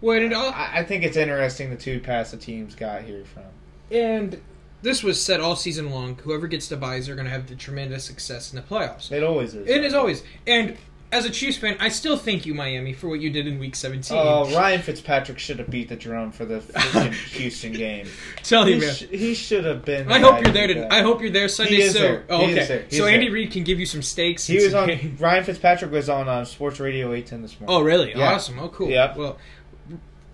Well, 0.00 0.20
it 0.20 0.32
all, 0.32 0.50
I, 0.52 0.78
I 0.80 0.84
think 0.84 1.04
it's 1.04 1.16
interesting 1.16 1.70
the 1.70 1.76
two 1.76 2.00
pass 2.00 2.30
the 2.30 2.36
teams 2.36 2.74
got 2.74 3.02
here 3.02 3.24
from. 3.24 3.44
and 3.90 4.40
this 4.82 5.02
was 5.04 5.22
said 5.22 5.38
all 5.40 5.54
season 5.54 5.90
long. 5.90 6.16
Whoever 6.24 6.48
gets 6.48 6.66
the 6.66 6.76
byes 6.76 7.08
are 7.08 7.14
going 7.14 7.26
to 7.26 7.30
have 7.30 7.46
the 7.48 7.54
tremendous 7.54 8.02
success 8.04 8.52
in 8.52 8.56
the 8.56 8.62
playoffs. 8.62 9.12
It 9.12 9.22
always 9.22 9.54
is. 9.54 9.68
It 9.68 9.84
is 9.84 9.94
always. 9.94 10.24
And 10.44 10.76
as 11.12 11.24
a 11.26 11.30
Chiefs 11.30 11.58
fan, 11.58 11.76
I 11.78 11.90
still 11.90 12.16
thank 12.16 12.46
you, 12.46 12.54
Miami, 12.54 12.92
for 12.92 13.08
what 13.08 13.20
you 13.20 13.30
did 13.30 13.46
in 13.46 13.58
Week 13.58 13.76
17. 13.76 14.16
Oh, 14.18 14.50
Ryan 14.56 14.80
Fitzpatrick 14.82 15.38
should 15.38 15.58
have 15.58 15.70
beat 15.70 15.88
the 15.88 15.96
drum 15.96 16.32
for 16.32 16.44
the 16.44 16.60
Houston 17.32 17.72
game. 17.72 18.08
Tell 18.42 18.68
you, 18.68 18.76
He, 18.76 18.80
man. 18.80 18.94
sh- 18.94 19.06
he 19.10 19.34
should 19.34 19.64
have 19.64 19.84
been. 19.84 20.10
I 20.10 20.18
hope 20.18 20.42
you're 20.42 20.52
there. 20.52 20.66
To. 20.68 20.92
I 20.92 21.02
hope 21.02 21.20
you're 21.20 21.30
there 21.30 21.48
Sunday. 21.48 21.76
He 21.76 21.82
is 21.82 21.92
so, 21.92 21.98
there. 22.00 22.24
oh, 22.30 22.38
He 22.46 22.52
okay. 22.52 22.60
is 22.62 22.68
there. 22.68 22.86
So 22.90 23.06
Andy 23.06 23.26
there. 23.26 23.34
Reid 23.34 23.50
can 23.52 23.62
give 23.62 23.78
you 23.78 23.86
some 23.86 24.02
steaks. 24.02 24.46
He 24.46 24.56
was 24.56 24.74
on. 24.74 24.90
Ryan 25.20 25.44
Fitzpatrick 25.44 25.92
was 25.92 26.08
on 26.08 26.28
uh, 26.28 26.44
Sports 26.44 26.80
Radio 26.80 27.08
810 27.12 27.42
this 27.42 27.60
morning. 27.60 27.76
Oh, 27.76 27.82
really? 27.82 28.10
Yeah. 28.16 28.32
Awesome. 28.32 28.58
Oh, 28.58 28.68
cool. 28.70 28.88
Yeah. 28.88 29.16
Well, 29.16 29.38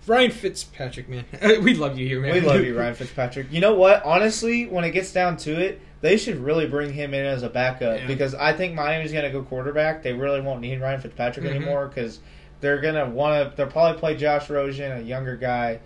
Ryan 0.07 0.31
Fitzpatrick, 0.31 1.07
man, 1.07 1.25
we 1.61 1.75
love 1.75 1.97
you 1.99 2.07
here, 2.07 2.19
man. 2.21 2.33
We 2.33 2.41
love 2.41 2.63
you, 2.63 2.77
Ryan 2.77 2.95
Fitzpatrick. 2.95 3.51
You 3.51 3.59
know 3.59 3.75
what? 3.75 4.03
Honestly, 4.03 4.65
when 4.65 4.83
it 4.83 4.91
gets 4.91 5.11
down 5.11 5.37
to 5.37 5.59
it, 5.59 5.81
they 6.01 6.15
should 6.17 6.37
really 6.37 6.65
bring 6.67 6.93
him 6.93 7.13
in 7.13 7.25
as 7.25 7.43
a 7.43 7.49
backup 7.49 7.99
Yeah. 7.99 8.07
because 8.07 8.33
I 8.35 8.53
think 8.53 8.73
Miami's 8.73 9.11
going 9.11 9.25
to 9.25 9.31
go 9.31 9.43
quarterback. 9.43 10.01
They 10.03 10.13
really 10.13 10.39
won't 10.41 10.61
need 10.61 10.79
Ryan 10.79 11.01
Fitzpatrick 11.01 11.45
Mhm. 11.45 11.55
anymore 11.55 11.87
because 11.87 12.19
they're 12.61 12.79
going 12.79 12.95
to 12.95 13.05
want 13.05 13.51
to. 13.51 13.55
They'll 13.57 13.67
probably 13.71 13.99
play 13.99 14.15
Josh 14.15 14.49
Rosen, 14.49 14.91
a 14.91 15.01
younger 15.01 15.35
guy, 15.35 15.79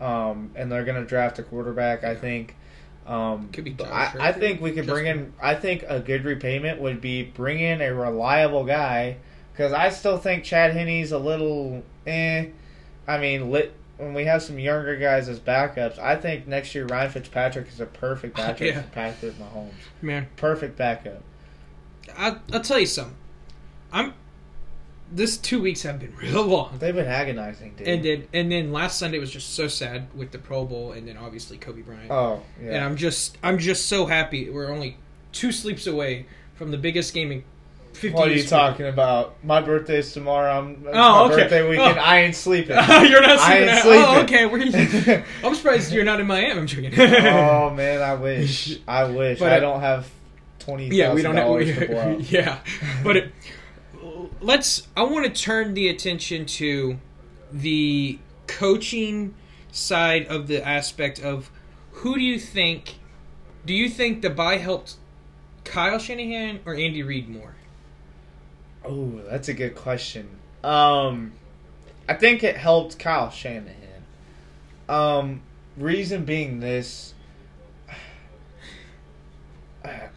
um, 0.00 0.50
and 0.54 0.70
they're 0.70 0.84
going 0.84 1.00
to 1.00 1.06
draft 1.06 1.38
a 1.38 1.42
quarterback. 1.42 2.04
I 2.04 2.14
think. 2.14 2.56
Um, 3.06 3.50
Could 3.52 3.64
be 3.64 3.76
I, 3.84 4.12
I 4.18 4.32
think 4.32 4.62
we 4.62 4.72
could 4.72 4.86
bring 4.86 5.06
in. 5.06 5.34
I 5.42 5.54
think 5.54 5.84
a 5.86 6.00
good 6.00 6.24
repayment 6.24 6.80
would 6.80 7.02
be 7.02 7.22
bring 7.22 7.60
in 7.60 7.82
a 7.82 7.92
reliable 7.92 8.64
guy 8.64 9.16
because 9.52 9.74
I 9.74 9.90
still 9.90 10.16
think 10.16 10.42
Chad 10.42 10.72
Henne's 10.72 11.12
a 11.12 11.18
little 11.18 11.82
eh. 12.06 12.46
I 13.06 13.18
mean, 13.18 13.50
lit, 13.50 13.74
when 13.98 14.12
we 14.14 14.24
have 14.24 14.42
some 14.42 14.58
younger 14.58 14.96
guys 14.96 15.28
as 15.28 15.38
backups, 15.38 15.98
I 15.98 16.16
think 16.16 16.46
next 16.46 16.74
year 16.74 16.86
Ryan 16.86 17.10
Fitzpatrick 17.10 17.68
is 17.68 17.80
a 17.80 17.86
perfect 17.86 18.36
backup 18.38 18.60
Yeah. 18.60 18.82
for 18.82 18.88
Patrick 18.90 19.34
Mahomes. 19.38 19.70
man. 20.02 20.26
Perfect 20.36 20.76
backup. 20.76 21.22
I, 22.16 22.36
I'll 22.52 22.60
tell 22.60 22.78
you 22.78 22.86
something. 22.86 23.16
I'm. 23.92 24.14
This 25.12 25.36
two 25.36 25.60
weeks 25.60 25.82
have 25.82 26.00
been 26.00 26.14
real 26.20 26.44
long. 26.44 26.78
They've 26.78 26.94
been 26.94 27.06
agonizing, 27.06 27.74
dude. 27.76 27.86
And 27.86 28.04
then 28.04 28.28
and 28.32 28.50
then 28.50 28.72
last 28.72 28.98
Sunday 28.98 29.18
was 29.18 29.30
just 29.30 29.54
so 29.54 29.68
sad 29.68 30.08
with 30.14 30.32
the 30.32 30.38
Pro 30.38 30.64
Bowl 30.64 30.92
and 30.92 31.06
then 31.06 31.16
obviously 31.16 31.56
Kobe 31.58 31.82
Bryant. 31.82 32.10
oh, 32.10 32.42
yeah. 32.60 32.72
And 32.76 32.84
I'm 32.84 32.96
just 32.96 33.38
I'm 33.42 33.58
just 33.58 33.86
so 33.86 34.06
happy 34.06 34.48
we're 34.50 34.70
only 34.72 34.96
two 35.32 35.52
sleeps 35.52 35.86
away 35.86 36.26
from 36.54 36.70
the 36.70 36.78
biggest 36.78 37.12
game 37.14 37.30
in 37.30 37.44
50 37.94 38.10
what 38.10 38.28
are 38.28 38.30
you 38.30 38.36
years. 38.38 38.50
talking 38.50 38.86
about? 38.86 39.36
My 39.44 39.60
birthday's 39.60 40.12
tomorrow. 40.12 40.50
I'm, 40.58 40.84
Oh, 40.88 40.92
my 40.92 41.20
okay. 41.32 41.42
birthday 41.42 41.68
weekend. 41.68 41.98
Oh. 41.98 42.02
I 42.02 42.20
ain't 42.20 42.34
sleeping. 42.34 42.76
you're 42.76 43.22
not 43.22 43.40
sleeping. 43.40 43.68
I 43.68 43.72
ain't 43.72 43.82
sleeping. 43.82 44.04
Oh, 44.04 44.20
okay. 44.22 45.16
You, 45.16 45.24
I'm 45.44 45.54
surprised 45.54 45.92
you're 45.92 46.04
not 46.04 46.20
in 46.20 46.26
Miami. 46.26 46.60
I'm 46.60 46.66
joking. 46.66 46.92
oh 46.98 47.70
man, 47.70 48.02
I 48.02 48.14
wish. 48.20 48.78
I 48.86 49.04
wish. 49.04 49.38
But, 49.38 49.52
I 49.52 49.56
uh, 49.58 49.60
don't 49.60 49.80
have 49.80 50.10
twenty 50.58 50.88
yeah, 50.88 51.14
we 51.14 51.22
don't 51.22 51.36
have. 51.36 52.30
yeah, 52.30 52.58
but 53.02 53.16
it, 53.16 53.32
let's. 54.40 54.86
I 54.96 55.04
want 55.04 55.32
to 55.32 55.42
turn 55.42 55.74
the 55.74 55.88
attention 55.88 56.46
to 56.46 56.98
the 57.52 58.18
coaching 58.46 59.34
side 59.70 60.26
of 60.26 60.46
the 60.48 60.66
aspect 60.66 61.20
of 61.20 61.50
who 61.92 62.14
do 62.16 62.20
you 62.20 62.38
think? 62.38 62.94
Do 63.64 63.72
you 63.72 63.88
think 63.88 64.20
the 64.22 64.30
bye 64.30 64.58
helped 64.58 64.96
Kyle 65.64 65.98
Shanahan 65.98 66.60
or 66.66 66.74
Andy 66.74 67.02
Reid 67.02 67.28
more? 67.28 67.53
Oh, 68.84 69.20
that's 69.28 69.48
a 69.48 69.54
good 69.54 69.74
question. 69.74 70.28
Um, 70.62 71.32
I 72.08 72.14
think 72.14 72.44
it 72.44 72.56
helped 72.56 72.98
Kyle 72.98 73.30
Shanahan. 73.30 73.74
Um, 74.88 75.42
reason 75.76 76.24
being 76.24 76.60
this, 76.60 77.14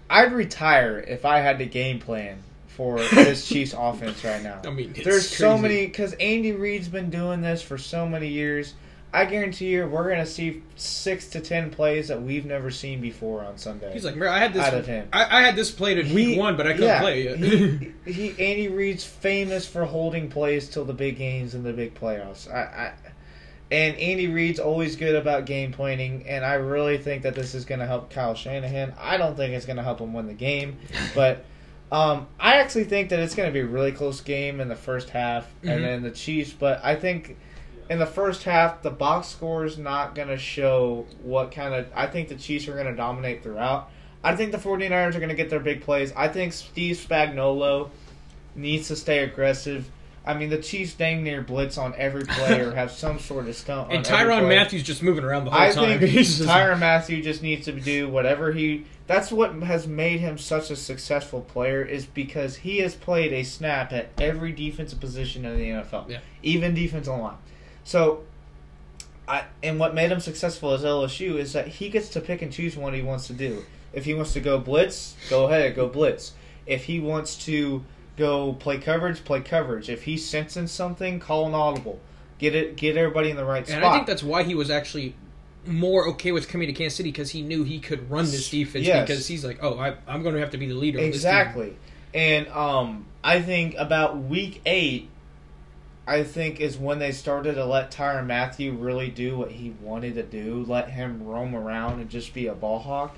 I'd 0.10 0.34
retire 0.34 1.00
if 1.00 1.26
I 1.26 1.40
had 1.40 1.58
the 1.58 1.66
game 1.66 2.00
plan 2.00 2.44
for 2.68 3.00
this 3.00 3.48
Chiefs 3.50 3.74
offense 3.78 4.24
right 4.24 4.44
now. 4.44 4.62
I 4.66 4.70
mean, 4.70 4.94
There's 5.04 5.28
so 5.28 5.58
many 5.58 5.86
because 5.86 6.14
Andy 6.14 6.52
Reid's 6.52 6.88
been 6.88 7.10
doing 7.10 7.42
this 7.42 7.62
for 7.62 7.78
so 7.78 8.08
many 8.08 8.28
years. 8.28 8.74
I 9.14 9.26
guarantee 9.26 9.68
you, 9.68 9.88
we're 9.88 10.10
gonna 10.10 10.26
see 10.26 10.62
six 10.76 11.28
to 11.30 11.40
ten 11.40 11.70
plays 11.72 12.10
that 12.10 12.22
we've 12.22 12.46
never 12.46 12.70
seen 12.70 13.00
before 13.02 13.44
on 13.44 13.58
Sunday. 13.58 13.92
He's 13.94 14.04
like, 14.06 14.16
"Bro, 14.18 14.32
I 14.32 14.38
had 14.40 14.54
this. 14.54 14.64
Out 14.64 14.74
of 14.74 14.86
him. 14.86 15.08
I, 15.14 15.40
I 15.40 15.42
had 15.42 15.56
this 15.56 15.72
played 15.72 15.98
in 15.98 16.14
week 16.14 16.38
one, 16.38 16.58
but 16.58 16.68
I 16.68 16.74
couldn't 16.74 16.88
yeah, 16.88 17.00
play 17.02 17.22
it. 17.24 17.38
he, 18.06 18.12
he 18.12 18.30
Andy 18.32 18.68
Reid's 18.68 19.06
famous 19.06 19.66
for 19.68 19.86
holding 19.86 20.30
plays 20.30 20.70
till 20.70 20.84
the 20.86 20.94
big 20.94 21.18
games 21.18 21.56
and 21.56 21.66
the 21.66 21.74
big 21.74 21.96
playoffs. 21.96 22.52
I, 22.54 22.60
I 22.60 22.94
and 23.70 23.96
Andy 23.98 24.28
Reid's 24.28 24.60
always 24.60 24.96
good 24.96 25.16
about 25.16 25.46
game 25.46 25.72
planning, 25.74 26.26
and 26.28 26.46
I 26.46 26.54
really 26.56 26.98
think 26.98 27.24
that 27.24 27.36
this 27.36 27.54
is 27.54 27.66
going 27.66 27.80
to 27.80 27.86
help 27.86 28.10
Kyle 28.10 28.34
Shanahan. 28.36 28.94
I 29.00 29.18
don't 29.18 29.36
think 29.36 29.54
it's 29.54 29.66
going 29.66 29.76
to 29.78 29.84
help 29.84 30.00
him 30.00 30.14
win 30.14 30.28
the 30.28 30.34
game, 30.34 30.78
but 31.16 31.44
um, 31.92 32.28
I 32.40 32.56
actually 32.58 32.86
think 32.86 33.10
that 33.10 33.20
it's 33.20 33.36
going 33.36 33.48
to 33.50 33.54
be 33.54 33.60
a 33.60 33.66
really 33.66 33.92
close 33.92 34.22
game 34.22 34.60
in 34.62 34.68
the 34.70 34.76
first 34.76 35.10
half, 35.10 35.46
Mhm. 35.64 35.72
and 35.72 35.84
then 35.84 36.02
the 36.04 36.12
Chiefs. 36.12 36.54
But 36.54 36.80
I 36.84 36.96
think 36.96 37.38
in 37.90 38.00
the 38.00 38.06
first 38.06 38.44
half, 38.44 38.82
the 38.82 38.90
box 38.92 39.28
score 39.28 39.66
is 39.66 39.78
not 39.78 40.16
going 40.16 40.28
to 40.28 40.38
show 40.38 41.06
what 41.24 41.52
kind 41.52 41.74
of. 41.74 41.88
I 41.96 42.08
think 42.08 42.30
the 42.30 42.36
Chiefs 42.36 42.68
are 42.68 42.74
going 42.74 42.88
to 42.88 42.96
dominate 42.96 43.44
throughout. 43.44 43.90
I 44.24 44.36
think 44.36 44.52
the 44.52 44.58
49ers 44.58 45.16
are 45.16 45.20
going 45.20 45.30
to 45.30 45.36
get 45.36 45.50
their 45.50 45.60
big 45.60 45.82
plays. 45.82 46.12
I 46.16 46.28
think 46.28 46.52
Steve 46.54 46.98
Spagnuolo 46.98 47.90
needs 48.56 48.88
to 48.90 48.96
stay 48.96 49.20
aggressive. 49.20 49.90
I 50.26 50.34
mean, 50.34 50.50
the 50.50 50.58
Chiefs 50.58 50.94
dang 50.96 51.24
near 51.24 51.42
blitz 51.42 51.78
on 51.78 51.94
every 51.96 52.24
play 52.26 52.60
or 52.60 52.74
have 52.76 52.92
some 53.04 53.20
sort 53.20 53.48
of 53.48 53.56
stunt. 53.56 53.94
and 53.94 54.04
Tyrann. 54.04 54.48
Mathieu's 54.50 54.84
just 54.84 55.02
moving 55.02 55.24
around 55.24 55.46
the 55.46 55.52
whole 55.52 55.62
I 55.62 55.72
time. 55.72 56.00
think 56.00 56.12
He's 56.12 56.38
just- 56.40 56.50
Tyrann 56.50 56.80
Mathieu 56.80 57.22
just 57.22 57.42
needs 57.42 57.66
to 57.66 57.72
do 57.72 58.10
whatever 58.10 58.52
he. 58.52 58.86
That's 59.06 59.32
what 59.32 59.54
has 59.64 59.88
made 59.88 60.20
him 60.20 60.38
such 60.38 60.70
a 60.70 60.76
successful 60.76 61.40
player 61.42 61.82
is 61.82 62.06
because 62.06 62.58
he 62.58 62.80
has 62.80 62.94
played 62.94 63.32
a 63.32 63.44
snap 63.44 63.94
at 63.94 64.10
every 64.20 64.52
defensive 64.52 65.00
position 65.00 65.46
in 65.46 65.56
the 65.58 65.64
NFL, 65.70 66.10
Yeah. 66.10 66.20
even 66.44 66.74
defensive 66.74 67.14
line. 67.18 67.38
So, 67.88 68.24
I 69.30 69.46
and 69.64 69.80
what 69.80 69.96
made 69.96 70.12
him 70.12 70.20
successful 70.20 70.74
as 70.74 70.84
LSU 70.84 71.36
is 71.38 71.54
that 71.54 71.68
he 71.70 71.88
gets 71.88 72.10
to 72.10 72.22
pick 72.22 72.42
and 72.42 72.52
choose 72.52 72.76
what 72.76 72.94
he 72.94 73.02
wants 73.02 73.28
to 73.28 73.34
do. 73.34 73.64
If 73.94 74.04
he 74.04 74.14
wants 74.14 74.34
to 74.34 74.42
go 74.42 74.60
blitz, 74.60 75.16
go 75.30 75.46
ahead, 75.46 75.74
go 75.74 75.88
blitz. 75.88 76.34
If 76.66 76.84
he 76.84 77.00
wants 77.00 77.38
to 77.46 77.86
go 78.18 78.52
play 78.54 78.78
coverage, 78.78 79.24
play 79.24 79.40
coverage. 79.40 79.90
If 79.90 80.04
he's 80.04 80.28
sensing 80.28 80.68
something, 80.68 81.22
call 81.22 81.48
an 81.48 81.54
audible. 81.54 82.02
Get 82.40 82.56
it, 82.56 82.76
get 82.76 82.98
everybody 82.98 83.30
in 83.30 83.38
the 83.38 83.46
right 83.46 83.60
and 83.60 83.68
spot. 83.68 83.78
And 83.78 83.86
I 83.86 83.94
think 83.94 84.06
that's 84.06 84.22
why 84.22 84.44
he 84.44 84.54
was 84.54 84.70
actually 84.70 85.16
more 85.66 86.10
okay 86.10 86.34
with 86.34 86.50
coming 86.50 86.68
to 86.68 86.74
Kansas 86.74 86.98
City 86.98 87.10
because 87.10 87.30
he 87.32 87.42
knew 87.42 87.64
he 87.64 87.80
could 87.80 88.12
run 88.12 88.26
this 88.26 88.50
defense 88.50 88.86
Yes. 88.86 89.08
because 89.08 89.28
he's 89.28 89.46
like, 89.46 89.60
oh, 89.62 89.80
I, 89.80 89.96
I'm 90.08 90.24
going 90.24 90.36
to 90.36 90.42
have 90.42 90.52
to 90.52 90.58
be 90.58 90.68
the 90.68 90.74
leader. 90.74 91.00
of 91.00 91.06
this 91.06 91.24
team." 91.24 91.30
Exactly. 91.32 91.78
And 92.14 92.48
um, 92.50 93.06
I 93.24 93.42
think 93.42 93.76
about 93.78 94.18
week 94.18 94.62
eight, 94.66 95.10
I 96.08 96.24
think 96.24 96.62
is 96.62 96.78
when 96.78 97.00
they 97.00 97.12
started 97.12 97.56
to 97.56 97.66
let 97.66 97.92
Tyrann 97.92 98.28
Mathieu 98.28 98.72
really 98.72 99.10
do 99.10 99.38
what 99.38 99.52
he 99.52 99.72
wanted 99.82 100.16
to 100.16 100.24
do, 100.24 100.64
let 100.66 100.90
him 100.90 101.22
roam 101.24 101.54
around 101.54 102.00
and 102.00 102.10
just 102.10 102.34
be 102.34 102.48
a 102.48 102.56
ball 102.56 102.80
hawk. 102.80 103.18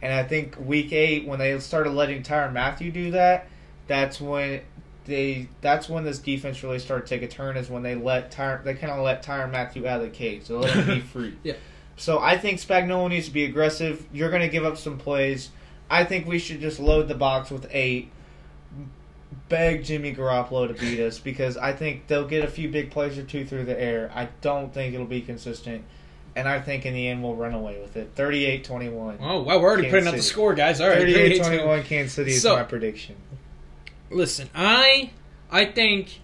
And 0.00 0.10
I 0.12 0.22
think 0.22 0.56
week 0.58 0.90
eight, 0.92 1.26
when 1.26 1.38
they 1.38 1.58
started 1.60 1.90
letting 1.90 2.22
Tyrann 2.22 2.54
Mathieu 2.54 2.90
do 2.90 3.10
that, 3.10 3.46
that's 3.86 4.20
when 4.20 4.62
they 5.04 5.48
that's 5.60 5.88
when 5.88 6.04
this 6.04 6.18
defense 6.18 6.62
really 6.62 6.78
started 6.78 7.06
to 7.06 7.14
take 7.14 7.22
a 7.22 7.28
turn. 7.28 7.58
Is 7.58 7.68
when 7.68 7.82
they 7.82 7.94
let 7.94 8.30
Tyrann 8.30 8.64
they 8.64 8.72
kind 8.74 8.92
of 8.92 9.04
let 9.04 9.22
Tyrann 9.22 9.50
Mathieu 9.50 9.86
out 9.86 10.00
of 10.00 10.06
the 10.06 10.16
cage, 10.16 10.44
so 10.44 10.60
let 10.60 10.70
him 10.70 10.86
be 10.86 11.00
free. 11.06 11.36
Yeah. 11.42 11.54
So 11.96 12.18
I 12.18 12.38
think 12.38 12.58
Spagnuolo 12.58 13.10
needs 13.10 13.26
to 13.26 13.32
be 13.32 13.44
aggressive. 13.44 14.06
You're 14.10 14.30
going 14.30 14.40
to 14.40 14.48
give 14.48 14.64
up 14.64 14.78
some 14.78 14.96
plays. 14.96 15.50
I 15.90 16.04
think 16.04 16.26
we 16.26 16.38
should 16.38 16.62
just 16.62 16.80
load 16.80 17.08
the 17.08 17.14
box 17.14 17.50
with 17.50 17.66
eight. 17.70 18.10
Beg 19.50 19.84
Jimmy 19.84 20.14
Garoppolo 20.14 20.68
to 20.68 20.72
beat 20.74 20.98
us 21.00 21.18
because 21.18 21.58
I 21.58 21.74
think 21.74 22.06
they'll 22.06 22.26
get 22.26 22.42
a 22.44 22.48
few 22.48 22.70
big 22.70 22.90
plays 22.90 23.18
or 23.18 23.22
two 23.24 23.44
through 23.44 23.64
the 23.66 23.78
air. 23.78 24.10
I 24.14 24.28
don't 24.40 24.72
think 24.72 24.94
it'll 24.94 25.04
be 25.06 25.20
consistent. 25.20 25.84
And 26.36 26.48
I 26.48 26.60
think 26.60 26.86
in 26.86 26.94
the 26.94 27.08
end 27.08 27.22
we'll 27.22 27.34
run 27.34 27.52
away 27.52 27.78
with 27.82 27.96
it. 27.96 28.12
38 28.14 28.64
21. 28.64 29.18
Oh, 29.20 29.42
wow, 29.42 29.58
we're 29.58 29.68
already 29.68 29.82
Kansas 29.82 29.90
putting 29.90 30.08
out 30.08 30.16
the 30.16 30.22
score, 30.22 30.54
guys. 30.54 30.80
All 30.80 30.88
right, 30.88 30.98
38 30.98 31.38
38 31.42 31.56
21 31.58 31.82
Kansas 31.82 32.14
City 32.14 32.30
is 32.30 32.42
So- 32.42 32.56
my 32.56 32.62
prediction. 32.62 33.16
Listen, 34.10 34.48
I 34.54 35.10
I 35.50 35.64
think 35.66 36.20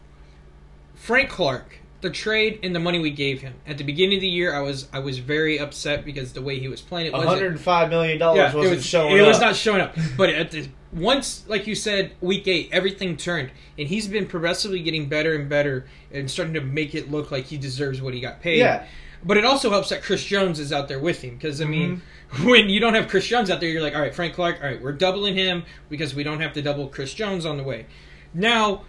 Frank 0.94 1.28
Clark, 1.28 1.78
the 2.00 2.10
trade 2.10 2.60
and 2.62 2.74
the 2.74 2.80
money 2.80 2.98
we 2.98 3.10
gave 3.10 3.40
him 3.40 3.54
at 3.66 3.78
the 3.78 3.84
beginning 3.84 4.18
of 4.18 4.20
the 4.20 4.28
year, 4.28 4.54
I 4.54 4.60
was 4.60 4.88
I 4.92 4.98
was 4.98 5.18
very 5.18 5.58
upset 5.58 6.04
because 6.04 6.32
the 6.32 6.42
way 6.42 6.58
he 6.58 6.68
was 6.68 6.80
playing 6.80 7.06
it 7.06 7.12
wasn't 7.12 7.58
$105 7.58 7.88
million 7.90 8.18
yeah, 8.18 8.54
wasn't 8.54 8.64
it 8.64 8.76
was 8.76 8.86
showing 8.86 9.16
it 9.16 9.20
up. 9.20 9.28
was 9.28 9.40
not 9.40 9.56
showing 9.56 9.80
up. 9.80 9.96
But 10.16 10.30
at 10.30 10.50
the 10.50 10.68
once, 10.92 11.44
like 11.48 11.66
you 11.66 11.74
said, 11.74 12.12
week 12.20 12.46
eight, 12.48 12.68
everything 12.72 13.16
turned, 13.16 13.50
and 13.78 13.88
he's 13.88 14.08
been 14.08 14.26
progressively 14.26 14.80
getting 14.82 15.08
better 15.08 15.34
and 15.34 15.48
better, 15.48 15.86
and 16.12 16.30
starting 16.30 16.54
to 16.54 16.60
make 16.60 16.94
it 16.94 17.10
look 17.10 17.30
like 17.30 17.44
he 17.44 17.56
deserves 17.56 18.00
what 18.00 18.14
he 18.14 18.20
got 18.20 18.40
paid. 18.40 18.58
Yeah. 18.58 18.86
But 19.24 19.36
it 19.36 19.44
also 19.44 19.70
helps 19.70 19.88
that 19.88 20.02
Chris 20.02 20.22
Jones 20.22 20.60
is 20.60 20.72
out 20.72 20.88
there 20.88 21.00
with 21.00 21.22
him 21.22 21.34
because 21.34 21.60
I 21.60 21.64
mean, 21.64 21.96
Mm-hmm. 21.96 22.02
when 22.48 22.68
you 22.68 22.80
don't 22.80 22.94
have 22.94 23.08
Chris 23.08 23.26
Jones 23.26 23.50
out 23.50 23.60
there, 23.60 23.68
you're 23.68 23.82
like, 23.82 23.94
all 23.94 24.00
right, 24.00 24.14
Frank 24.14 24.34
Clark, 24.34 24.58
all 24.60 24.68
right, 24.68 24.82
we're 24.82 24.92
doubling 24.92 25.36
him 25.36 25.64
because 25.88 26.14
we 26.14 26.24
don't 26.24 26.40
have 26.40 26.52
to 26.54 26.62
double 26.62 26.88
Chris 26.88 27.14
Jones 27.14 27.46
on 27.46 27.56
the 27.56 27.62
way. 27.62 27.86
Now, 28.34 28.82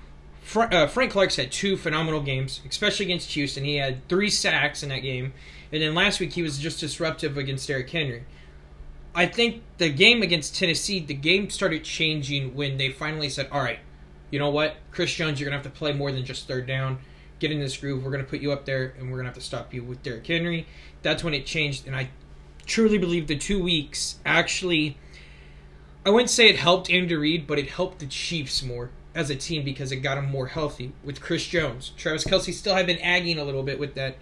Fra- 0.48 0.70
uh, 0.72 0.88
Frank 0.88 1.12
Clark's 1.12 1.36
had 1.36 1.52
two 1.52 1.76
phenomenal 1.76 2.22
games, 2.22 2.62
especially 2.70 3.08
against 3.08 3.34
Houston. 3.34 3.66
He 3.66 3.76
had 3.76 4.08
three 4.08 4.30
sacks 4.30 4.82
in 4.82 4.88
that 4.88 5.00
game, 5.00 5.34
and 5.74 5.82
then 5.82 5.94
last 5.94 6.22
week 6.22 6.32
he 6.32 6.42
was 6.42 6.58
just 6.58 6.80
disruptive 6.80 7.38
against 7.38 7.68
Derrick 7.68 7.90
Henry. 7.90 8.24
I 9.14 9.26
think 9.26 9.62
the 9.78 9.90
game 9.90 10.22
against 10.22 10.56
Tennessee, 10.56 11.02
the 11.02 11.14
game 11.14 11.50
started 11.50 11.84
changing 11.84 12.56
when 12.56 12.78
they 12.78 12.92
finally 12.94 13.28
said, 13.28 13.50
all 13.52 13.60
right, 13.60 13.80
you 14.32 14.40
know 14.40 14.50
what, 14.50 14.78
Chris 14.92 15.14
Jones, 15.14 15.38
you're 15.38 15.50
gonna 15.50 15.62
have 15.62 15.70
to 15.70 15.78
play 15.78 15.92
more 15.92 16.14
than 16.14 16.24
just 16.24 16.48
third 16.48 16.66
down. 16.66 17.00
Get 17.40 17.52
in 17.52 17.60
this 17.60 17.76
groove. 17.76 18.06
We're 18.06 18.12
gonna 18.12 18.24
put 18.24 18.40
you 18.40 18.54
up 18.54 18.64
there, 18.64 18.96
and 18.98 19.12
we're 19.12 19.18
gonna 19.18 19.28
have 19.28 19.36
to 19.36 19.42
stop 19.42 19.74
you 19.74 19.84
with 19.84 20.02
Derrick 20.02 20.26
Henry. 20.26 20.66
That's 21.02 21.26
when 21.26 21.34
it 21.34 21.46
changed, 21.46 21.88
and 21.88 21.94
I 21.94 22.10
truly 22.66 22.98
believe 22.98 23.28
the 23.28 23.38
two 23.38 23.62
weeks 23.62 24.16
actually. 24.26 24.98
I 26.06 26.10
wouldn't 26.10 26.30
say 26.30 26.48
it 26.48 26.56
helped 26.56 26.90
Andy 26.90 27.16
Reid, 27.16 27.48
but 27.48 27.60
it 27.60 27.70
helped 27.70 28.00
the 28.00 28.06
Chiefs 28.06 28.64
more 28.64 28.92
as 29.18 29.32
a 29.32 29.36
team 29.36 29.66
because 29.66 29.92
it 29.92 29.98
got 29.98 30.16
them 30.16 30.30
more 30.30 30.46
healthy 30.48 30.94
with 31.04 31.20
Chris 31.20 31.46
Jones. 31.48 31.92
Travis 31.98 32.24
Kelce 32.24 32.54
still 32.54 32.76
had 32.76 32.86
been 32.86 33.00
agging 33.00 33.40
a 33.40 33.44
little 33.44 33.64
bit 33.64 33.80
with 33.80 33.96
that 33.96 34.16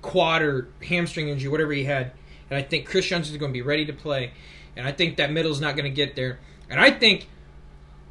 quad 0.00 0.40
or 0.40 0.68
hamstring 0.82 1.28
injury, 1.28 1.50
whatever 1.50 1.72
he 1.72 1.84
had. 1.84 2.12
And 2.48 2.58
I 2.58 2.62
think 2.62 2.86
Chris 2.86 3.04
Jones 3.04 3.30
is 3.30 3.36
going 3.36 3.52
to 3.52 3.52
be 3.52 3.60
ready 3.60 3.84
to 3.84 3.92
play. 3.92 4.32
And 4.74 4.86
I 4.86 4.92
think 4.92 5.18
that 5.18 5.30
middle's 5.30 5.60
not 5.60 5.76
going 5.76 5.84
to 5.84 5.94
get 5.94 6.16
there. 6.16 6.38
And 6.70 6.80
I 6.80 6.90
think, 6.90 7.28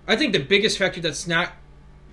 I 0.07 0.15
think 0.15 0.31
the 0.31 0.43
biggest 0.43 0.77
factor 0.77 1.01
that's 1.01 1.25
not 1.27 1.53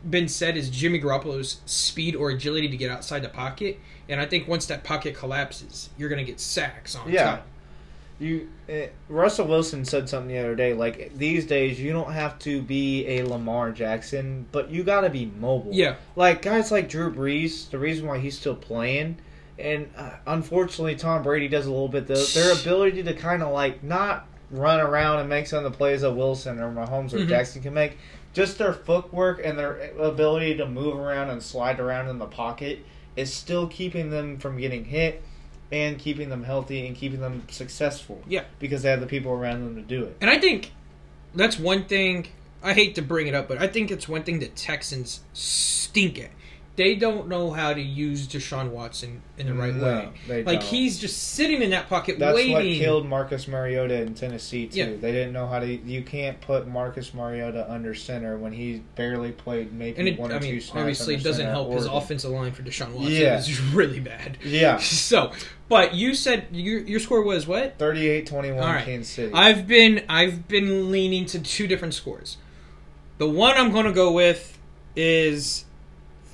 been 0.08 0.28
said 0.28 0.56
is 0.56 0.70
Jimmy 0.70 1.00
Garoppolo's 1.00 1.60
speed 1.66 2.16
or 2.16 2.30
agility 2.30 2.68
to 2.68 2.76
get 2.78 2.90
outside 2.90 3.22
the 3.22 3.28
pocket. 3.28 3.78
And 4.08 4.20
I 4.22 4.26
think 4.26 4.48
once 4.48 4.64
that 4.66 4.84
pocket 4.84 5.14
collapses, 5.14 5.90
you're 5.98 6.08
going 6.08 6.24
to 6.24 6.30
get 6.30 6.40
sacks 6.40 6.96
on 6.96 7.10
Yeah. 7.12 7.24
top. 7.24 7.46
You, 8.20 8.48
uh, 8.70 8.86
Russell 9.08 9.46
Wilson 9.48 9.84
said 9.84 10.08
something 10.08 10.28
the 10.28 10.38
other 10.38 10.54
day. 10.54 10.72
Like 10.72 11.16
these 11.16 11.46
days, 11.46 11.80
you 11.80 11.92
don't 11.92 12.12
have 12.12 12.38
to 12.40 12.62
be 12.62 13.06
a 13.08 13.24
Lamar 13.26 13.72
Jackson, 13.72 14.46
but 14.52 14.70
you 14.70 14.84
got 14.84 15.00
to 15.02 15.10
be 15.10 15.26
mobile. 15.40 15.70
Yeah. 15.72 15.96
like 16.14 16.40
guys 16.42 16.70
like 16.70 16.88
Drew 16.88 17.12
Brees. 17.12 17.70
The 17.70 17.78
reason 17.78 18.06
why 18.06 18.18
he's 18.18 18.38
still 18.38 18.54
playing, 18.54 19.16
and 19.58 19.90
uh, 19.96 20.10
unfortunately, 20.26 20.94
Tom 20.94 21.22
Brady 21.24 21.48
does 21.48 21.66
a 21.66 21.70
little 21.70 21.88
bit. 21.88 22.06
Though 22.06 22.14
their 22.24 22.52
ability 22.52 23.02
to 23.02 23.14
kind 23.14 23.42
of 23.42 23.52
like 23.52 23.82
not 23.82 24.28
run 24.50 24.78
around 24.78 25.18
and 25.18 25.28
make 25.28 25.48
some 25.48 25.64
of 25.64 25.72
the 25.72 25.76
plays 25.76 26.02
that 26.02 26.12
Wilson 26.12 26.60
or 26.60 26.70
Mahomes 26.70 27.12
or 27.12 27.18
Mhm. 27.18 27.28
Jackson 27.28 27.62
can 27.62 27.74
make. 27.74 27.98
Just 28.32 28.58
their 28.58 28.72
footwork 28.72 29.40
and 29.44 29.58
their 29.58 29.90
ability 29.98 30.56
to 30.58 30.66
move 30.66 30.96
around 30.96 31.30
and 31.30 31.42
slide 31.42 31.80
around 31.80 32.08
in 32.08 32.18
the 32.18 32.26
pocket 32.26 32.80
is 33.16 33.32
still 33.32 33.66
keeping 33.66 34.10
them 34.10 34.38
from 34.38 34.56
getting 34.58 34.84
hit 34.84 35.22
and 35.74 35.98
keeping 35.98 36.28
them 36.28 36.44
healthy 36.44 36.86
and 36.86 36.94
keeping 36.94 37.20
them 37.20 37.42
successful. 37.50 38.22
Yeah. 38.28 38.44
Because 38.60 38.82
they 38.82 38.90
have 38.90 39.00
the 39.00 39.06
people 39.06 39.32
around 39.32 39.64
them 39.64 39.74
to 39.74 39.82
do 39.82 40.04
it. 40.04 40.16
And 40.20 40.30
I 40.30 40.38
think 40.38 40.72
that's 41.34 41.58
one 41.58 41.84
thing. 41.84 42.28
I 42.62 42.72
hate 42.72 42.94
to 42.94 43.02
bring 43.02 43.26
it 43.26 43.34
up, 43.34 43.48
but 43.48 43.58
I 43.58 43.66
think 43.66 43.90
it's 43.90 44.08
one 44.08 44.22
thing 44.22 44.38
that 44.38 44.56
Texans 44.56 45.20
stink 45.32 46.18
at. 46.18 46.30
They 46.76 46.96
don't 46.96 47.28
know 47.28 47.52
how 47.52 47.72
to 47.72 47.80
use 47.80 48.26
Deshaun 48.26 48.70
Watson 48.70 49.22
in 49.38 49.46
the 49.46 49.54
right 49.54 49.72
No, 49.72 50.10
way. 50.28 50.42
Like 50.42 50.58
don't. 50.58 50.62
he's 50.64 50.98
just 50.98 51.34
sitting 51.34 51.62
in 51.62 51.70
that 51.70 51.88
pocket 51.88 52.18
That's 52.18 52.34
waiting. 52.34 52.52
That's 52.54 52.64
what 52.66 52.78
killed 52.84 53.06
Marcus 53.06 53.46
Mariota 53.46 54.02
in 54.02 54.14
Tennessee 54.14 54.66
too. 54.66 54.78
Yeah. 54.78 54.86
They 54.86 55.12
didn't 55.12 55.32
know 55.32 55.46
how 55.46 55.60
to. 55.60 55.66
You 55.72 56.02
can't 56.02 56.40
put 56.40 56.66
Marcus 56.66 57.14
Mariota 57.14 57.70
under 57.72 57.94
center 57.94 58.38
when 58.38 58.52
he 58.52 58.82
barely 58.96 59.30
played 59.30 59.72
maybe 59.72 59.98
and 59.98 60.08
it, 60.08 60.18
one 60.18 60.32
or 60.32 60.36
I 60.36 60.38
two 60.40 60.46
mean, 60.52 60.60
snaps. 60.60 60.80
obviously, 60.80 61.14
it 61.14 61.22
doesn't 61.22 61.46
help 61.46 61.70
his 61.72 61.84
Oregon. 61.86 61.96
offensive 62.02 62.30
line 62.32 62.50
for 62.50 62.62
Deshaun 62.64 62.90
Watson. 62.92 63.12
Yeah. 63.12 63.38
is 63.38 63.60
really 63.60 64.00
bad. 64.00 64.38
Yeah, 64.44 64.76
So, 64.80 65.30
but 65.68 65.94
you 65.94 66.12
said 66.16 66.48
your 66.50 66.80
your 66.80 66.98
score 66.98 67.22
was 67.22 67.46
what? 67.46 67.78
38-21 67.78 68.54
All 68.56 68.62
right. 68.62 68.84
Kansas 68.84 69.12
City. 69.12 69.32
I've 69.32 69.68
been 69.68 70.04
I've 70.08 70.48
been 70.48 70.90
leaning 70.90 71.24
to 71.26 71.38
two 71.38 71.68
different 71.68 71.94
scores. 71.94 72.36
The 73.18 73.28
one 73.28 73.56
I'm 73.56 73.70
going 73.70 73.86
to 73.86 73.92
go 73.92 74.10
with 74.10 74.58
is 74.96 75.66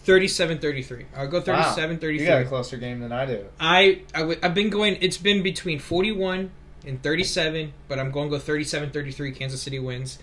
37-33. 0.06 1.04
I'll 1.16 1.28
go 1.28 1.38
Wow. 1.46 1.74
37-33. 1.76 2.18
You 2.20 2.26
got 2.26 2.42
a 2.42 2.44
closer 2.44 2.76
game 2.76 3.00
than 3.00 3.12
I 3.12 3.26
do. 3.26 3.44
I, 3.58 4.02
I 4.14 4.18
w- 4.20 4.38
I've 4.42 4.54
been 4.54 4.70
going. 4.70 4.96
It's 5.00 5.18
been 5.18 5.42
between 5.42 5.78
forty 5.78 6.12
one 6.12 6.50
and 6.86 7.02
thirty 7.02 7.24
seven, 7.24 7.72
but 7.88 7.98
I'm 7.98 8.10
going 8.10 8.30
to 8.30 8.38
go 8.38 8.42
37-33. 8.42 9.36
Kansas 9.36 9.60
City 9.62 9.78
wins. 9.78 10.18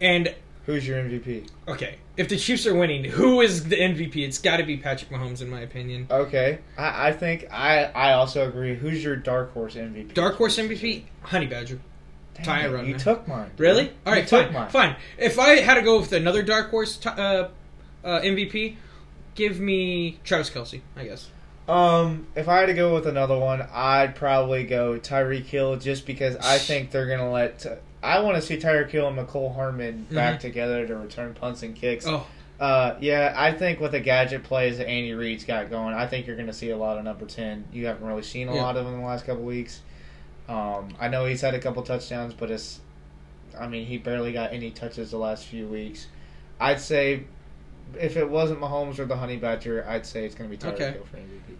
And 0.00 0.34
Who's 0.66 0.86
your 0.86 0.98
MVP? 0.98 1.48
okay, 1.68 1.96
if 2.16 2.28
the 2.28 2.36
Chiefs 2.36 2.66
are 2.66 2.74
winning, 2.74 3.02
who 3.04 3.40
is 3.40 3.64
the 3.64 3.76
MVP? 3.76 4.16
It's 4.18 4.38
got 4.38 4.58
to 4.58 4.62
be 4.64 4.76
Patrick 4.76 5.10
Mahomes, 5.10 5.40
in 5.42 5.48
my 5.50 5.60
opinion. 5.60 6.06
Okay, 6.10 6.58
I, 6.76 7.08
I 7.08 7.12
think 7.12 7.46
I 7.52 7.84
I 7.86 8.12
also 8.12 8.46
agree. 8.48 8.74
Who's 8.74 9.02
your 9.02 9.16
dark 9.16 9.52
horse 9.52 9.74
MVP? 9.74 10.14
Dark 10.14 10.36
horse 10.36 10.58
MVP, 10.58 11.04
Honey 11.22 11.46
Badger. 11.46 11.80
Dang 12.34 12.44
Ty 12.44 12.60
it, 12.80 12.86
You 12.86 12.96
took 12.98 13.26
mine. 13.26 13.48
dude. 13.50 13.60
Really? 13.60 13.90
All 14.06 14.12
right, 14.12 14.22
You 14.22 14.28
fine, 14.28 14.52
mine. 14.52 14.70
fine. 14.70 14.96
If 15.18 15.38
I 15.38 15.56
had 15.60 15.74
to 15.74 15.82
go 15.82 15.98
with 15.98 16.12
another 16.12 16.42
dark 16.42 16.70
horse 16.70 17.04
uh, 17.04 17.48
uh, 18.04 18.20
MVP, 18.20 18.76
give 19.34 19.60
me 19.60 20.18
Travis 20.24 20.50
Kelce. 20.50 20.80
I 20.96 21.04
guess. 21.04 21.28
Um, 21.68 22.26
if 22.34 22.48
I 22.48 22.58
had 22.60 22.66
to 22.66 22.74
go 22.74 22.94
with 22.94 23.06
another 23.06 23.38
one, 23.38 23.62
I'd 23.72 24.16
probably 24.16 24.64
go 24.64 24.98
Tyreek 24.98 25.44
Hill 25.44 25.76
just 25.76 26.04
because 26.06 26.36
I 26.36 26.58
think 26.58 26.90
they're 26.90 27.06
gonna 27.06 27.30
let. 27.30 27.64
I 28.02 28.20
want 28.20 28.36
to 28.36 28.42
see 28.42 28.56
Tyreek 28.56 28.90
Hill 28.90 29.06
and 29.08 29.16
Mecole 29.18 29.54
Hardman 29.54 30.06
back 30.10 30.36
Mhm. 30.36 30.40
together 30.40 30.86
to 30.86 30.96
return 30.96 31.34
punts 31.34 31.62
and 31.62 31.76
kicks. 31.76 32.06
Oh, 32.06 32.26
Uh, 32.58 32.94
yeah, 33.00 33.32
I 33.36 33.52
think 33.52 33.80
with 33.80 33.92
the 33.92 34.00
gadget 34.00 34.42
plays 34.42 34.76
that 34.78 34.86
Andy 34.88 35.14
Reid's 35.14 35.44
got 35.44 35.70
going, 35.70 35.94
I 35.94 36.06
think 36.06 36.26
you're 36.26 36.36
going 36.36 36.46
to 36.48 36.52
see 36.52 36.68
a 36.70 36.76
lot 36.76 36.98
of 36.98 37.04
number 37.04 37.24
ten. 37.24 37.64
You 37.72 37.86
haven't 37.86 38.06
really 38.06 38.22
seen 38.22 38.48
a 38.48 38.54
Yeah. 38.54 38.62
lot 38.62 38.76
of 38.76 38.86
him 38.86 38.94
in 38.94 39.00
the 39.00 39.06
last 39.06 39.24
couple 39.24 39.44
weeks. 39.44 39.80
Um, 40.46 40.88
I 41.00 41.08
know 41.08 41.24
he's 41.24 41.40
had 41.40 41.54
a 41.54 41.58
couple 41.58 41.82
touchdowns, 41.82 42.34
but 42.34 42.50
it's, 42.50 42.80
I 43.58 43.66
mean, 43.66 43.86
he 43.86 43.96
barely 43.96 44.32
got 44.32 44.52
any 44.52 44.70
touches 44.70 45.10
the 45.10 45.16
last 45.18 45.46
few 45.46 45.66
weeks. 45.68 46.06
I'd 46.60 46.80
say, 46.80 47.22
if 47.98 48.16
it 48.16 48.28
wasn't 48.28 48.60
Mahomes 48.60 48.98
or 48.98 49.06
the 49.06 49.16
Honey 49.16 49.36
Badger, 49.36 49.84
I'd 49.88 50.06
say 50.06 50.24
it's 50.24 50.34
going 50.34 50.50
to 50.50 50.56
be 50.56 50.62
Tyreek 50.62 50.74
Okay. 50.74 50.92
Hill 50.92 51.06
for 51.10 51.16
MVP. 51.16 51.56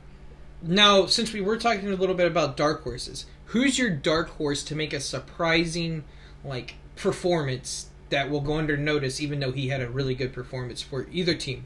Now, 0.63 1.07
since 1.07 1.33
we 1.33 1.41
were 1.41 1.57
talking 1.57 1.89
a 1.91 1.97
little 1.97 2.15
bit 2.15 2.27
about 2.27 2.57
dark 2.57 2.83
horses, 2.85 3.27
who's 3.47 3.79
your 3.79 3.91
dark 3.91 4.29
horse 4.31 4.63
to 4.65 4.75
make 4.75 4.93
a 4.93 5.01
surprising 5.01 6.05
like 6.45 6.75
performance 6.97 7.87
that 8.11 8.29
will 8.29 8.41
go 8.41 8.55
under 8.59 8.77
notice, 8.77 9.21
even 9.21 9.41
though 9.41 9.53
he 9.53 9.69
had 9.69 9.81
a 9.81 9.89
really 9.89 10.15
good 10.15 10.33
performance 10.33 10.83
for 10.83 11.07
either 11.11 11.35
team? 11.35 11.65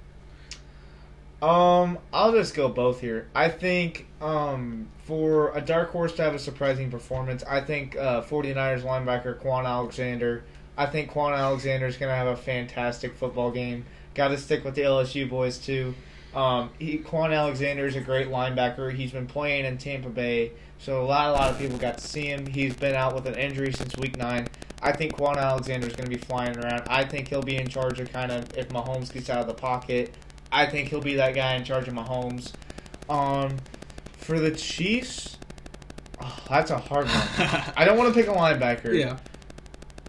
Um, 1.43 1.99
I'll 2.13 2.33
just 2.33 2.55
go 2.55 2.69
both 2.69 3.01
here. 3.01 3.29
I 3.35 3.49
think 3.51 4.07
um, 4.23 4.89
for 5.05 5.55
a 5.57 5.61
dark 5.61 5.91
horse 5.91 6.15
to 6.15 6.23
have 6.23 6.35
a 6.35 6.39
surprising 6.39 6.91
performance, 6.91 7.43
I 7.45 7.61
think 7.61 7.97
uh, 7.97 8.23
49ers 8.23 8.83
linebacker 8.83 9.39
Kwon 9.41 9.67
Alexander. 9.67 10.45
I 10.77 10.87
think 10.87 11.11
Kwon 11.11 11.37
Alexander 11.37 11.87
is 11.87 11.97
going 11.97 12.11
to 12.11 12.17
have 12.17 12.29
a 12.29 12.37
fantastic 12.37 13.15
football 13.17 13.51
game. 13.51 13.85
Got 14.15 14.29
to 14.29 14.39
stick 14.39 14.65
with 14.65 14.75
the 14.75 14.83
LSU 14.83 15.29
boys 15.29 15.59
too. 15.59 15.95
Um, 16.35 16.71
he, 16.79 16.99
Kwon 16.99 17.35
Alexander 17.35 17.87
is 17.87 17.97
a 17.97 18.01
great 18.01 18.29
linebacker. 18.29 18.93
He's 18.93 19.13
been 19.13 19.27
playing 19.27 19.65
in 19.65 19.79
Tampa 19.79 20.09
Bay, 20.09 20.53
so 20.79 21.03
a 21.03 21.07
lot, 21.07 21.29
a 21.29 21.33
lot 21.33 21.51
of 21.51 21.59
people 21.59 21.79
got 21.79 21.99
to 21.99 22.07
see 22.07 22.27
him. 22.27 22.47
He's 22.47 22.75
been 22.75 22.95
out 22.95 23.15
with 23.15 23.27
an 23.27 23.35
injury 23.35 23.73
since 23.73 23.97
week 23.97 24.17
nine. 24.17 24.49
I 24.83 24.93
think 24.93 25.17
Kwon 25.17 25.37
Alexander 25.37 25.87
is 25.87 25.95
going 25.95 26.11
to 26.11 26.17
be 26.17 26.23
flying 26.23 26.57
around. 26.59 26.83
I 26.89 27.05
think 27.05 27.29
he'll 27.29 27.43
be 27.43 27.57
in 27.57 27.69
charge 27.69 28.01
of 28.01 28.13
kind 28.13 28.33
of 28.33 28.57
if 28.57 28.69
Mahomes 28.69 29.13
gets 29.13 29.31
out 29.31 29.41
of 29.41 29.47
the 29.47 29.55
pocket. 29.55 30.15
I 30.51 30.67
think 30.67 30.89
he'll 30.89 31.01
be 31.01 31.15
that 31.15 31.35
guy 31.35 31.55
in 31.55 31.65
charge 31.65 31.89
of 31.89 31.95
Mahomes. 31.95 32.53
Um, 33.09 33.57
for 34.19 34.39
the 34.39 34.51
Chiefs, 34.51 35.39
oh, 36.21 36.39
that's 36.49 36.71
a 36.71 36.79
hard 36.79 37.07
one. 37.07 37.29
I 37.77 37.85
don't 37.85 37.97
want 37.97 38.13
to 38.13 38.21
pick 38.21 38.29
a 38.29 38.35
linebacker. 38.35 38.95
Yeah. 38.95 39.19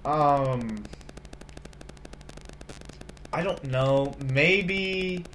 Um, 0.04 0.84
I 3.36 3.44
don't 3.44 3.64
know. 3.66 4.14
Maybe 4.32 5.26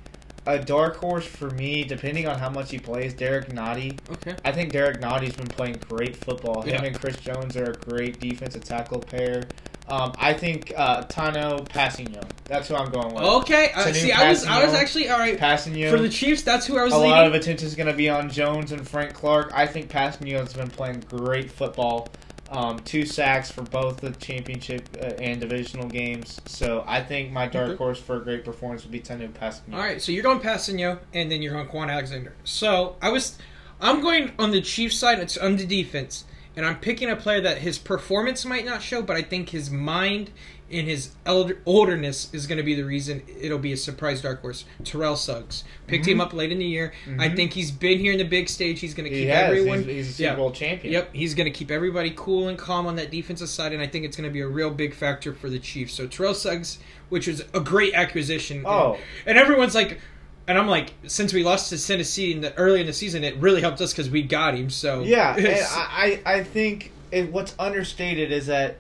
a 0.47 0.59
dark 0.59 0.97
horse 0.97 1.27
for 1.27 1.51
me, 1.51 1.85
depending 1.85 2.27
on 2.27 2.39
how 2.39 2.49
much 2.49 2.71
he 2.71 2.79
plays. 2.79 3.13
Derrick 3.13 3.49
Nnadi. 3.51 3.99
Okay. 4.11 4.35
I 4.45 4.53
think 4.53 4.73
Derrick 4.73 5.01
Nnadi's 5.01 5.37
been 5.37 5.47
playing 5.49 5.81
great 5.89 6.17
football. 6.17 6.63
Him 6.63 6.75
Yeah. 6.75 6.85
and 6.85 6.99
Chris 6.99 7.17
Jones 7.17 7.57
are 7.57 7.71
a 7.71 7.75
great 7.75 8.19
defensive 8.21 8.65
tackle 8.65 9.01
pair. 9.01 9.45
Um, 9.87 10.13
I 10.19 10.33
think 10.35 10.73
uh, 10.77 11.03
Tanoh 11.05 11.67
Kpassagnon. 11.69 12.25
That's 12.45 12.69
who 12.69 12.77
I'm 12.77 12.91
going 12.91 13.13
with. 13.13 13.25
Okay. 13.25 13.73
Uh, 13.75 13.93
see, 13.93 14.13
I 14.13 14.29
was 14.31 14.47
I 14.47 14.65
was 14.65 14.73
actually 14.73 15.09
all 15.09 15.19
right 15.19 15.37
Kpassagnon. 15.37 15.91
for 15.91 15.99
the 15.99 16.09
Chiefs. 16.09 16.43
That's 16.43 16.65
who 16.65 16.79
I 16.79 16.85
was 16.85 16.93
a 16.93 16.97
leading. 16.97 17.11
lot 17.11 17.27
of 17.27 17.35
attention 17.35 17.67
is 17.67 17.75
going 17.75 17.89
to 17.89 17.93
be 17.93 18.09
on 18.09 18.31
Jones 18.31 18.71
and 18.73 18.87
Frank 18.89 19.15
Clark. 19.15 19.51
I 19.53 19.67
think 19.67 19.91
Kpassagnon's 19.91 20.55
been 20.55 20.71
playing 20.71 21.01
great 21.09 21.51
football. 21.51 22.09
Um, 22.51 22.81
two 22.81 23.07
sacks 23.07 23.49
for 23.49 23.63
both 23.63 24.01
the 24.01 24.11
championship 24.11 24.89
uh, 25.01 25.05
and 25.23 25.41
divisional 25.41 25.87
games. 25.87 26.41
So 26.47 26.83
I 26.85 27.01
think 27.01 27.31
my 27.31 27.47
dark 27.47 27.79
horse 27.79 28.01
for 28.01 28.17
a 28.17 28.21
great 28.21 28.45
performance 28.45 28.83
would 28.83 28.91
be 28.91 28.99
Tanoh 28.99 29.31
Kpassagnon. 29.31 29.75
All 29.75 29.79
right, 29.79 30.03
so 30.03 30.11
you're 30.11 30.25
going 30.25 30.41
Kpassagnon, 30.41 30.99
and 31.15 31.31
then 31.31 31.43
you're 31.43 31.53
going 31.53 31.69
Kwon 31.69 31.93
Alexander. 31.93 32.35
So 32.43 32.97
I 33.01 33.11
was, 33.11 33.39
I'm 33.81 34.01
going 34.01 34.33
on 34.37 34.51
the 34.51 34.61
Chiefs 34.61 34.97
side. 34.97 35.21
It's 35.21 35.39
on 35.39 35.59
the 35.59 35.65
defense, 35.65 36.25
and 36.57 36.67
I'm 36.67 36.79
picking 36.81 37.09
a 37.11 37.17
player 37.17 37.41
that 37.41 37.59
his 37.59 37.79
performance 37.79 38.45
might 38.45 38.65
not 38.65 38.83
show, 38.83 39.03
but 39.03 39.17
I 39.17 39.23
think 39.23 39.51
his 39.51 39.71
mind 39.71 40.31
and 40.73 40.87
his 40.87 41.11
elder, 41.27 41.59
olderness 41.67 42.33
is 42.33 42.47
going 42.47 42.59
to 42.59 42.63
be 42.63 42.75
the 42.75 42.85
reason 42.85 43.23
it'll 43.41 43.59
be 43.59 43.73
a 43.73 43.77
surprise 43.77 44.23
dark 44.23 44.41
horse. 44.41 44.65
Terrell 44.85 45.17
Suggs 45.17 45.65
picked 45.89 46.07
him 46.07 46.21
up 46.21 46.33
late 46.33 46.53
in 46.53 46.59
the 46.61 46.65
year. 46.67 46.93
I 47.19 47.29
Mhm. 47.29 47.37
think 47.37 47.53
he's 47.55 47.73
been 47.73 47.99
here 47.99 48.13
in 48.13 48.19
the 48.19 48.25
big 48.25 48.49
stage. 48.49 48.79
He's 48.79 48.95
going 48.95 49.09
to 49.11 49.15
He 49.15 49.23
keep 49.23 49.31
has. 49.31 49.47
everyone. 49.49 49.79
He's, 49.79 49.87
he's 49.87 50.09
a 50.11 50.13
Super 50.13 50.23
yeah. 50.31 50.35
Bowl 50.37 50.51
champion. 50.53 50.93
Yep, 50.93 51.11
he's 51.13 51.35
going 51.35 51.53
to 51.53 51.59
keep 51.59 51.73
everybody 51.73 52.13
cool 52.17 52.47
and 52.47 52.57
calm 52.57 52.87
on 52.87 52.95
that 52.97 53.11
defensive 53.11 53.49
side, 53.49 53.73
and 53.73 53.83
I 53.83 53.89
think 53.89 54.05
it's 54.05 54.17
going 54.17 54.29
to 54.29 54.33
be 54.33 54.41
a 54.43 54.47
real 54.49 54.71
big 54.71 54.95
factor 54.95 55.33
for 55.35 55.51
the 55.51 55.59
Chiefs. 55.59 55.95
So 55.95 56.07
Terrell 56.07 56.35
Suggs, 56.35 56.79
which 57.09 57.27
was 57.27 57.43
a 57.53 57.59
great 57.61 57.95
acquisition. 57.95 58.63
Oh. 58.65 58.97
and 59.27 59.37
everyone's 59.39 59.75
like, 59.75 59.99
and 60.47 60.59
I'm 60.59 60.69
like, 60.69 60.93
since 61.07 61.33
we 61.33 61.45
lost 61.45 61.71
to 61.71 61.87
Tennessee 61.87 62.33
in 62.33 62.41
the 62.41 62.55
early 62.55 62.81
in 62.81 62.87
the 62.87 62.93
season, 62.93 63.25
it 63.25 63.37
really 63.37 63.61
helped 63.61 63.81
us 63.81 63.93
because 63.93 64.11
we 64.11 64.23
got 64.23 64.55
him. 64.55 64.71
So 64.71 65.03
Yeah, 65.03 65.35
I 65.39 66.21
I 66.25 66.43
think 66.45 66.93
it, 67.11 67.31
what's 67.33 67.55
understated 67.59 68.33
is 68.33 68.47
that 68.47 68.77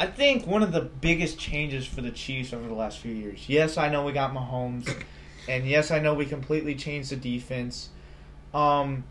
I 0.00 0.06
think 0.06 0.46
one 0.46 0.62
of 0.62 0.72
the 0.72 0.82
biggest 0.82 1.38
changes 1.38 1.86
for 1.86 2.02
the 2.02 2.10
Chiefs 2.10 2.52
over 2.52 2.66
the 2.66 2.74
last 2.74 2.98
few 2.98 3.12
years. 3.12 3.48
Yes, 3.48 3.76
I 3.76 3.88
know 3.88 4.04
we 4.04 4.12
got 4.12 4.32
Mahomes, 4.32 4.94
and 5.48 5.66
yes, 5.66 5.90
I 5.90 5.98
know 5.98 6.14
we 6.14 6.26
completely 6.26 6.74
changed 6.74 7.10
the 7.10 7.16
defense. 7.16 7.88
Um, 8.54 9.04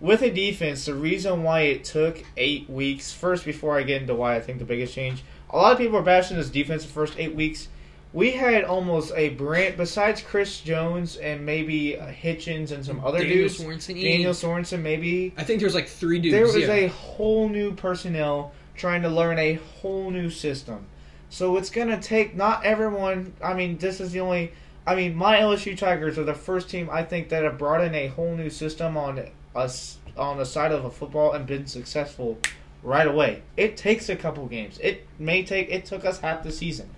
with 0.00 0.22
a 0.22 0.30
defense, 0.30 0.86
the 0.86 0.94
reason 0.94 1.42
why 1.42 1.60
it 1.60 1.84
took 1.84 2.24
eight 2.36 2.68
weeks. 2.68 3.12
First, 3.12 3.44
before 3.44 3.78
I 3.78 3.82
get 3.82 4.02
into 4.02 4.14
why 4.14 4.34
I 4.34 4.40
think 4.40 4.58
the 4.58 4.64
biggest 4.64 4.94
change, 4.94 5.22
a 5.50 5.56
lot 5.56 5.72
of 5.72 5.78
people 5.78 5.96
are 5.98 6.02
bashing 6.02 6.36
this 6.36 6.50
defense 6.50 6.82
the 6.82 6.88
first 6.90 7.14
eight 7.18 7.34
weeks. 7.34 7.68
We 8.12 8.32
had 8.32 8.64
almost 8.64 9.12
a 9.14 9.30
brand 9.30 9.76
besides 9.76 10.20
Chris 10.20 10.60
Jones 10.60 11.16
and 11.16 11.46
maybe 11.46 11.96
uh, 11.96 12.08
Hitchens 12.08 12.72
and 12.72 12.84
some 12.84 13.04
other 13.04 13.18
Daniel 13.18 13.48
dudes. 13.48 13.60
Sorensen, 13.60 14.02
Daniel 14.02 14.32
Sorensen, 14.32 14.82
maybe. 14.82 15.32
I 15.36 15.44
think 15.44 15.60
there's 15.60 15.76
like 15.76 15.86
three 15.86 16.18
dudes. 16.18 16.32
There 16.32 16.44
was 16.44 16.56
yeah. 16.56 16.72
a 16.72 16.88
whole 16.88 17.48
new 17.48 17.72
personnel 17.72 18.52
trying 18.74 19.02
to 19.02 19.08
learn 19.08 19.38
a 19.38 19.54
whole 19.80 20.10
new 20.10 20.28
system. 20.28 20.86
So 21.28 21.56
it's 21.56 21.70
gonna 21.70 22.00
take 22.02 22.34
not 22.34 22.64
everyone. 22.64 23.32
I 23.42 23.54
mean, 23.54 23.78
this 23.78 24.00
is 24.00 24.10
the 24.10 24.20
only. 24.20 24.52
I 24.86 24.96
mean, 24.96 25.14
my 25.14 25.36
LSU 25.36 25.78
Tigers 25.78 26.18
are 26.18 26.24
the 26.24 26.34
first 26.34 26.68
team 26.68 26.88
I 26.90 27.04
think 27.04 27.28
that 27.28 27.44
have 27.44 27.58
brought 27.58 27.82
in 27.82 27.94
a 27.94 28.08
whole 28.08 28.34
new 28.34 28.50
system 28.50 28.96
on 28.96 29.24
us 29.54 29.98
on 30.16 30.38
the 30.38 30.46
side 30.46 30.72
of 30.72 30.84
a 30.84 30.90
football 30.90 31.32
and 31.32 31.46
been 31.46 31.66
successful 31.66 32.38
right 32.82 33.06
away. 33.06 33.42
It 33.56 33.76
takes 33.76 34.08
a 34.08 34.16
couple 34.16 34.46
games. 34.46 34.78
It 34.82 35.06
may 35.18 35.44
take. 35.44 35.70
It 35.70 35.84
took 35.84 36.04
us 36.04 36.18
half 36.18 36.42
the 36.42 36.50
season, 36.50 36.90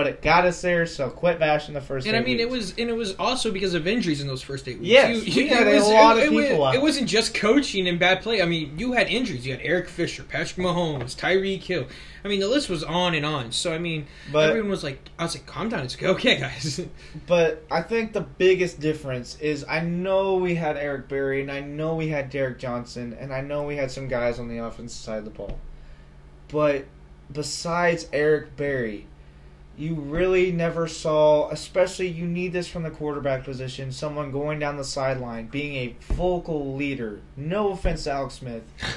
but 0.00 0.06
it 0.06 0.22
got 0.22 0.46
us 0.46 0.62
there. 0.62 0.86
So 0.86 1.10
quit 1.10 1.38
bashing 1.38 1.74
the 1.74 1.80
first. 1.82 2.06
And 2.06 2.16
I 2.16 2.20
mean, 2.20 2.40
it 2.40 2.48
was 2.48 2.70
and 2.78 2.88
it 2.88 2.96
was 2.96 3.14
also 3.16 3.52
because 3.52 3.74
of 3.74 3.86
injuries 3.86 4.22
in 4.22 4.26
those 4.28 4.40
first 4.40 4.66
eight 4.66 4.78
weeks. 4.78 4.88
Yes, 4.90 5.36
we 5.36 5.46
had 5.46 5.66
a 5.66 5.78
lot 5.84 6.16
of 6.16 6.22
it, 6.24 6.32
was- 6.32 6.46
people 6.46 6.64
out. 6.64 6.74
It 6.74 6.80
wasn't 6.80 7.06
just 7.06 7.34
coaching 7.34 7.86
and 7.86 7.98
bad 7.98 8.22
play. 8.22 8.40
I 8.40 8.46
mean, 8.46 8.78
you 8.78 8.92
had 8.92 9.08
injuries. 9.08 9.44
You 9.44 9.52
had 9.52 9.60
Eric 9.62 9.90
Fisher, 9.90 10.22
Patrick 10.22 10.64
Mahomes, 10.66 11.14
Tyreek 11.14 11.62
Hill. 11.64 11.86
I 12.24 12.28
mean, 12.28 12.40
the 12.40 12.48
list 12.48 12.70
was 12.70 12.82
on 12.82 13.14
and 13.14 13.26
on. 13.26 13.52
So 13.52 13.74
I 13.74 13.78
mean, 13.78 14.06
But- 14.32 14.48
everyone 14.48 14.70
was 14.70 14.82
like, 14.82 15.00
"I 15.18 15.24
was 15.24 15.34
like, 15.34 15.44
calm 15.44 15.68
down, 15.68 15.80
it's 15.84 16.02
okay, 16.02 16.36
guys." 16.40 16.80
But 17.26 17.62
I 17.70 17.82
think 17.82 18.14
the 18.14 18.22
biggest 18.22 18.80
difference 18.80 19.36
is 19.38 19.66
I 19.68 19.80
know 19.80 20.36
we 20.36 20.54
had 20.54 20.78
Eric 20.78 21.08
Berry 21.08 21.42
and 21.42 21.52
I 21.52 21.60
know 21.60 21.94
we 21.94 22.08
had 22.08 22.30
Derrick 22.30 22.58
Johnson 22.58 23.14
and 23.20 23.34
I 23.34 23.42
know 23.42 23.64
we 23.64 23.76
had 23.76 23.90
some 23.90 24.08
guys 24.08 24.38
on 24.38 24.48
the 24.48 24.56
offensive 24.64 24.98
side 25.04 25.18
of 25.18 25.24
the 25.24 25.30
ball. 25.30 25.58
But 26.48 26.86
besides 27.32 28.06
Eric 28.12 28.56
Berry, 28.56 29.06
you 29.76 29.94
really 29.94 30.52
never 30.52 30.86
saw, 30.86 31.48
especially 31.50 32.08
you 32.08 32.26
need 32.26 32.52
this 32.52 32.68
from 32.68 32.82
the 32.82 32.90
quarterback 32.90 33.44
position, 33.44 33.92
someone 33.92 34.30
going 34.30 34.58
down 34.58 34.76
the 34.76 34.84
sideline, 34.84 35.46
being 35.46 35.74
a 35.76 36.12
vocal 36.12 36.74
leader. 36.74 37.20
No 37.36 37.72
offense 37.72 38.04
to 38.04 38.12
Alex 38.12 38.34
Smith. 38.34 38.62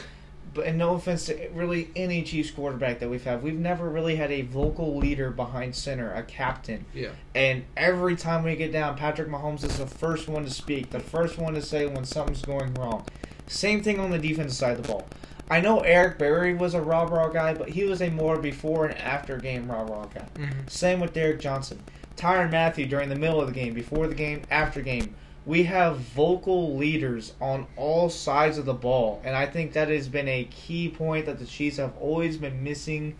But 0.54 0.68
and 0.68 0.78
no 0.78 0.94
offense 0.94 1.26
to 1.26 1.50
really 1.54 1.90
any 1.96 2.22
Chiefs 2.22 2.52
quarterback 2.52 3.00
that 3.00 3.10
we've 3.10 3.24
had, 3.24 3.42
we've 3.42 3.58
never 3.58 3.90
really 3.90 4.16
had 4.16 4.32
a 4.32 4.44
vocal 4.44 4.98
leader 4.98 5.32
behind 5.32 5.76
center, 5.76 6.14
a 6.14 6.22
captain. 6.22 6.86
yeah, 6.94 7.10
And 7.34 7.64
every 7.76 8.16
time 8.16 8.44
we 8.44 8.56
get 8.56 8.72
down, 8.72 8.96
Patrick 8.96 9.30
Mahomes 9.30 9.64
is 9.64 9.78
the 9.78 9.88
first 9.88 10.28
one 10.28 10.44
to 10.44 10.52
speak, 10.52 10.92
the 10.92 11.00
first 11.00 11.40
one 11.40 11.56
to 11.56 11.62
say 11.64 11.88
when 11.88 12.06
something's 12.06 12.44
going 12.44 12.74
wrong. 12.76 13.04
Same 13.48 13.82
thing 13.82 14.00
on 14.00 14.12
the 14.12 14.20
defensive 14.20 14.56
side 14.56 14.78
of 14.78 14.84
the 14.84 14.88
ball. 14.88 15.08
I 15.54 15.62
know 15.62 15.82
Eric 15.82 16.18
Berry 16.18 16.56
was 16.56 16.74
a 16.74 16.82
raw 16.82 17.04
raw 17.04 17.28
guy, 17.30 17.54
but 17.54 17.70
he 17.70 17.84
was 17.84 18.02
a 18.02 18.10
more 18.10 18.39
before 18.39 18.88
and 18.88 18.98
after 18.98 19.38
game 19.38 19.70
raw 19.70 19.84
raw 19.84 20.06
guy. 20.06 20.26
Mhm. 20.36 20.68
Same 20.68 21.00
with 21.00 21.13
Derrick 21.13 21.39
Johnson. 21.39 21.80
Tyrann 22.16 22.50
Mathieu 22.50 22.88
during 22.88 23.10
the 23.10 23.16
middle 23.16 23.39
of 23.39 23.46
the 23.46 23.54
game, 23.54 23.76
before 23.76 24.08
the 24.08 24.16
game, 24.16 24.42
after 24.50 24.82
game. 24.82 25.13
We 25.46 25.62
have 25.66 25.98
vocal 25.98 26.76
leaders 26.76 27.34
on 27.39 27.68
all 27.78 28.10
sides 28.10 28.58
of 28.58 28.66
the 28.66 28.74
ball, 28.74 29.22
and 29.24 29.36
I 29.36 29.46
think 29.46 29.74
that 29.74 29.89
has 29.89 30.08
been 30.08 30.28
a 30.28 30.46
key 30.46 30.89
point 30.89 31.28
that 31.28 31.38
the 31.38 31.46
Chiefs 31.46 31.78
have 31.78 31.94
always 32.02 32.36
been 32.38 32.63
missing, 32.63 33.13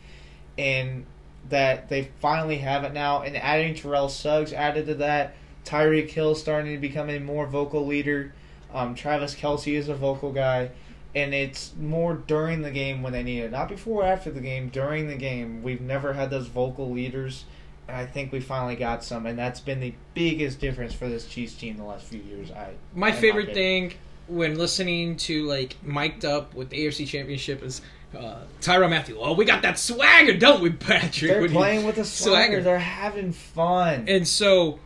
and 0.58 1.06
that 1.50 1.90
they 1.90 2.10
finally 2.20 2.58
have 2.58 2.84
it 2.84 2.94
now. 2.94 3.22
And 3.22 3.38
adding 3.38 3.76
Terrell 3.76 4.10
Suggs 4.10 4.54
added 4.54 4.88
to 4.88 4.96
that, 4.96 5.36
Tyreek 5.66 6.10
Hill 6.10 6.34
starting 6.34 6.72
to 6.74 6.82
become 6.82 7.12
a 7.12 7.20
more 7.20 7.46
vocal 7.46 7.86
leader. 7.86 8.34
Um, 8.74 8.96
Travis 8.96 9.36
Kelce 9.36 9.78
is 9.78 9.88
a 9.88 9.94
vocal 9.94 10.32
guy, 10.32 10.70
and 11.16 11.34
it's 11.34 11.74
more 11.80 12.16
during 12.16 12.62
the 12.62 12.72
game 12.72 13.02
when 13.04 13.14
they 13.14 13.24
need 13.24 13.42
it, 13.42 13.52
not 13.52 13.70
before 13.70 14.04
or 14.04 14.06
after 14.06 14.32
the 14.32 14.42
game. 14.42 14.70
During 14.70 15.08
the 15.08 15.16
game, 15.16 15.62
we've 15.64 15.82
never 15.82 16.14
had 16.14 16.30
those 16.30 16.48
vocal 16.48 16.90
leaders, 16.92 17.46
and 17.88 17.96
I 17.98 18.06
think 18.06 18.32
we 18.32 18.40
finally 18.40 18.76
got 18.76 19.04
some, 19.04 19.26
and 19.26 19.38
that's 19.38 19.60
been 19.60 19.80
the 19.80 19.94
biggest 20.14 20.60
difference 20.60 20.94
for 20.94 21.08
this 21.08 21.28
Chiefs 21.28 21.54
team 21.54 21.78
the 21.78 21.84
last 21.84 22.06
few 22.06 22.22
years. 22.22 22.52
I 22.52 22.72
my 22.96 23.10
in 23.10 23.14
my 23.16 23.22
favorite 23.22 23.54
thing 23.54 23.94
when 24.28 24.58
listening 24.58 25.18
to 25.18 25.46
like 25.46 25.76
mic'd 25.84 26.26
up 26.26 26.54
with 26.56 26.70
the 26.70 26.86
AFC 26.86 27.06
Championship 27.08 27.62
is 27.62 27.82
uh, 28.18 28.38
Tyrann 28.62 28.90
Mathieu. 28.92 29.18
Oh, 29.20 29.34
we 29.34 29.44
got 29.44 29.64
that 29.64 29.78
swagger, 29.80 30.38
don't 30.38 30.62
we, 30.62 30.70
Patrick? 30.70 31.32
They're 31.32 31.42
When 31.42 31.52
playing 31.52 31.86
with 31.86 31.98
a 31.98 32.06
swagger. 32.06 32.36
swagger. 32.36 32.62
They're 32.64 32.80
having 32.80 33.34
fun. 33.34 34.06
And 34.08 34.28
so 34.28 34.80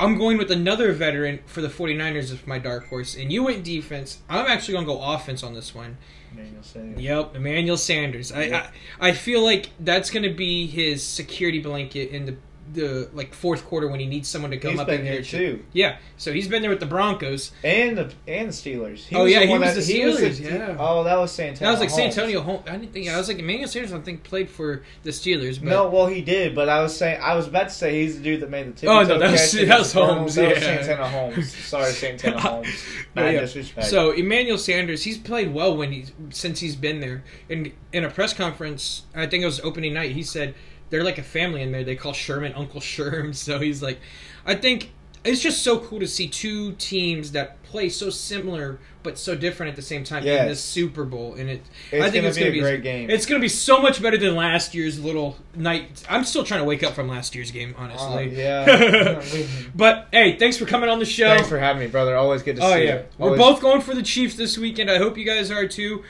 I'm 0.00 0.16
going 0.16 0.38
with 0.38 0.50
another 0.50 0.92
veteran 0.92 1.40
for 1.46 1.60
the 1.60 1.68
49ers 1.68 2.32
as 2.32 2.46
my 2.46 2.58
dark 2.58 2.88
horse. 2.88 3.14
And 3.14 3.30
you 3.30 3.44
went 3.44 3.62
defense. 3.62 4.18
I'm 4.28 4.46
actually 4.46 4.74
going 4.74 4.86
to 4.86 4.92
go 4.94 5.02
offense 5.02 5.42
on 5.42 5.54
this 5.54 5.74
one. 5.74 5.98
Emmanuel 6.32 6.62
Sanders. 6.62 7.02
Yep, 7.02 7.36
Emmanuel 7.36 7.76
Sanders. 7.76 8.32
I, 8.32 8.42
I 8.42 8.70
I 9.00 9.12
feel 9.12 9.42
like 9.42 9.70
that's 9.78 10.10
going 10.10 10.22
to 10.22 10.34
be 10.34 10.66
his 10.66 11.02
security 11.02 11.60
blanket 11.60 12.10
in 12.10 12.26
the 12.26 12.36
the 12.72 13.08
like 13.12 13.34
fourth 13.34 13.64
quarter 13.66 13.88
when 13.88 14.00
he 14.00 14.06
needs 14.06 14.28
someone 14.28 14.50
to 14.50 14.56
come 14.58 14.72
He's 14.72 14.80
up 14.80 14.86
been 14.86 15.00
in 15.00 15.06
there 15.06 15.22
too, 15.22 15.64
Yeah, 15.72 15.96
so 16.16 16.32
he's 16.32 16.48
been 16.48 16.62
there 16.62 16.70
with 16.70 16.80
the 16.80 16.86
Broncos. 16.86 17.52
and 17.64 17.96
the 17.98 18.12
and 18.28 18.48
the 18.48 18.52
Steelers. 18.52 18.98
He 19.06 19.16
Oh, 19.16 19.24
yeah, 19.24 19.40
the 19.40 19.46
he 19.46 19.58
was 19.58 19.74
that- 19.74 19.84
the 19.86 19.92
he 19.92 20.04
was 20.06 20.18
Steelers, 20.18 20.40
yeah. 20.40 20.76
Oh, 20.78 21.04
that 21.04 21.18
was 21.18 21.32
Santana. 21.32 21.66
That 21.66 21.70
was 21.72 21.80
like 21.80 21.90
Holmes. 21.90 22.14
Santonio 22.14 22.40
Holmes. 22.42 22.62
I 22.68 22.76
didn't 22.76 22.92
think 22.92 23.08
I 23.08 23.16
was 23.16 23.28
like 23.28 23.38
Emmanuel 23.38 23.68
Sanders. 23.68 23.92
I 23.92 23.98
think 24.00 24.22
played 24.22 24.48
for 24.50 24.82
the 25.02 25.10
Steelers. 25.10 25.58
But 25.60 25.68
No, 25.70 25.88
well, 25.88 26.06
he 26.06 26.20
did, 26.20 26.54
but 26.54 26.68
I 26.68 26.80
was 26.82 26.96
saying 26.96 27.20
I 27.22 27.34
was 27.34 27.48
about 27.48 27.68
to 27.68 27.74
say 27.74 28.02
he's 28.02 28.16
the 28.18 28.22
dude 28.22 28.40
that 28.40 28.50
made 28.50 28.66
the. 28.68 28.72
Team. 28.72 28.90
Oh, 28.90 29.02
no, 29.02 29.18
that 29.18 29.30
was- 29.32 29.52
that 29.52 29.78
was 29.78 29.92
the. 29.92 30.04
Holmes, 30.06 30.34
That 30.36 30.54
was 30.54 30.62
yeah. 30.62 30.82
Santana 30.82 31.08
Holmes. 31.08 31.54
Sorry, 31.56 31.92
Santana 31.92 32.36
oh, 32.38 32.40
Holmes. 32.40 32.84
But 33.14 33.34
yeah. 33.34 33.40
disrespect. 33.40 33.86
So 33.88 34.12
Emmanuel 34.12 34.58
Sanders, 34.58 35.02
he's 35.02 35.18
played 35.18 35.52
well 35.52 35.76
when 35.76 35.92
he's 35.92 36.12
since 36.30 36.60
he's 36.60 36.76
been 36.76 37.00
there. 37.00 37.24
And 37.48 37.72
in 37.92 38.04
a 38.04 38.10
press 38.10 38.32
conference, 38.32 39.02
I 39.14 39.26
think 39.26 39.42
it 39.42 39.46
was 39.46 39.60
opening 39.60 39.94
night, 39.94 40.12
he 40.12 40.22
said 40.22 40.54
they're 40.90 41.04
like 41.04 41.18
a 41.18 41.22
family 41.22 41.62
in 41.62 41.72
there. 41.72 41.84
They 41.84 41.96
call 41.96 42.12
Sherman 42.12 42.52
Uncle 42.54 42.80
Sherm. 42.80 43.34
So 43.34 43.58
he's 43.58 43.82
like, 43.82 43.98
I 44.44 44.54
think 44.54 44.92
it's 45.24 45.40
just 45.40 45.62
so 45.62 45.78
cool 45.78 46.00
to 46.00 46.08
see 46.08 46.28
two 46.28 46.72
teams 46.72 47.32
that 47.32 47.62
play 47.62 47.88
so 47.90 48.08
similar 48.10 48.78
but 49.02 49.16
so 49.18 49.34
different 49.34 49.70
at 49.70 49.76
the 49.76 49.82
same 49.82 50.02
time 50.04 50.18
in 50.22 50.26
Yes. 50.26 50.48
this 50.48 50.62
Super 50.64 51.04
Bowl. 51.04 51.34
And 51.34 51.48
it, 51.48 51.62
it's 51.90 52.04
I 52.04 52.10
think 52.10 52.16
gonna 52.22 52.28
it's 52.28 52.36
be 52.36 52.42
gonna 52.42 52.50
a 52.50 52.52
be 52.54 52.60
great 52.60 52.82
game. 52.82 53.08
It's 53.10 53.24
going 53.26 53.40
to 53.40 53.44
be 53.44 53.48
so 53.48 53.80
much 53.80 54.02
better 54.02 54.18
than 54.18 54.34
last 54.34 54.74
year's 54.74 54.98
little 55.02 55.36
night. 55.54 56.02
I'm 56.08 56.24
still 56.24 56.44
trying 56.44 56.60
to 56.60 56.64
wake 56.64 56.82
up 56.82 56.94
from 56.94 57.08
last 57.08 57.34
year's 57.34 57.50
game, 57.50 57.74
Uh, 57.78 57.82
honestly. 57.82 58.36
yeah. 58.36 59.22
But 59.74 60.08
hey, 60.12 60.36
thanks 60.38 60.56
for 60.58 60.66
coming 60.66 60.90
on 60.90 60.98
the 60.98 61.04
show. 61.06 61.28
Thanks 61.28 61.48
for 61.48 61.58
having 61.58 61.80
me, 61.80 61.86
brother. 61.86 62.14
Always 62.16 62.42
good 62.42 62.56
to 62.56 62.62
Oh 62.62 62.74
see 62.74 62.84
yeah, 62.86 62.94
you. 62.98 63.04
we're 63.18 63.36
both 63.38 63.60
going 63.62 63.80
for 63.80 63.94
the 63.94 64.02
Chiefs 64.02 64.34
this 64.36 64.58
weekend. 64.58 64.90
I 64.90 64.98
hope 64.98 65.16
you 65.16 65.24
guys 65.24 65.50
are 65.50 65.66
too. 65.66 66.04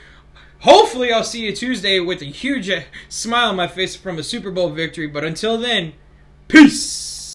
Hopefully, 0.61 1.11
I'll 1.11 1.23
see 1.23 1.41
you 1.45 1.55
Tuesday 1.55 1.99
with 1.99 2.21
a 2.21 2.25
huge 2.25 2.71
smile 3.09 3.49
on 3.49 3.55
my 3.55 3.67
face 3.67 3.95
from 3.95 4.19
a 4.19 4.23
Super 4.23 4.51
Bowl 4.51 4.69
victory. 4.69 5.07
But 5.07 5.23
until 5.23 5.57
then, 5.57 5.93
peace. 6.47 7.20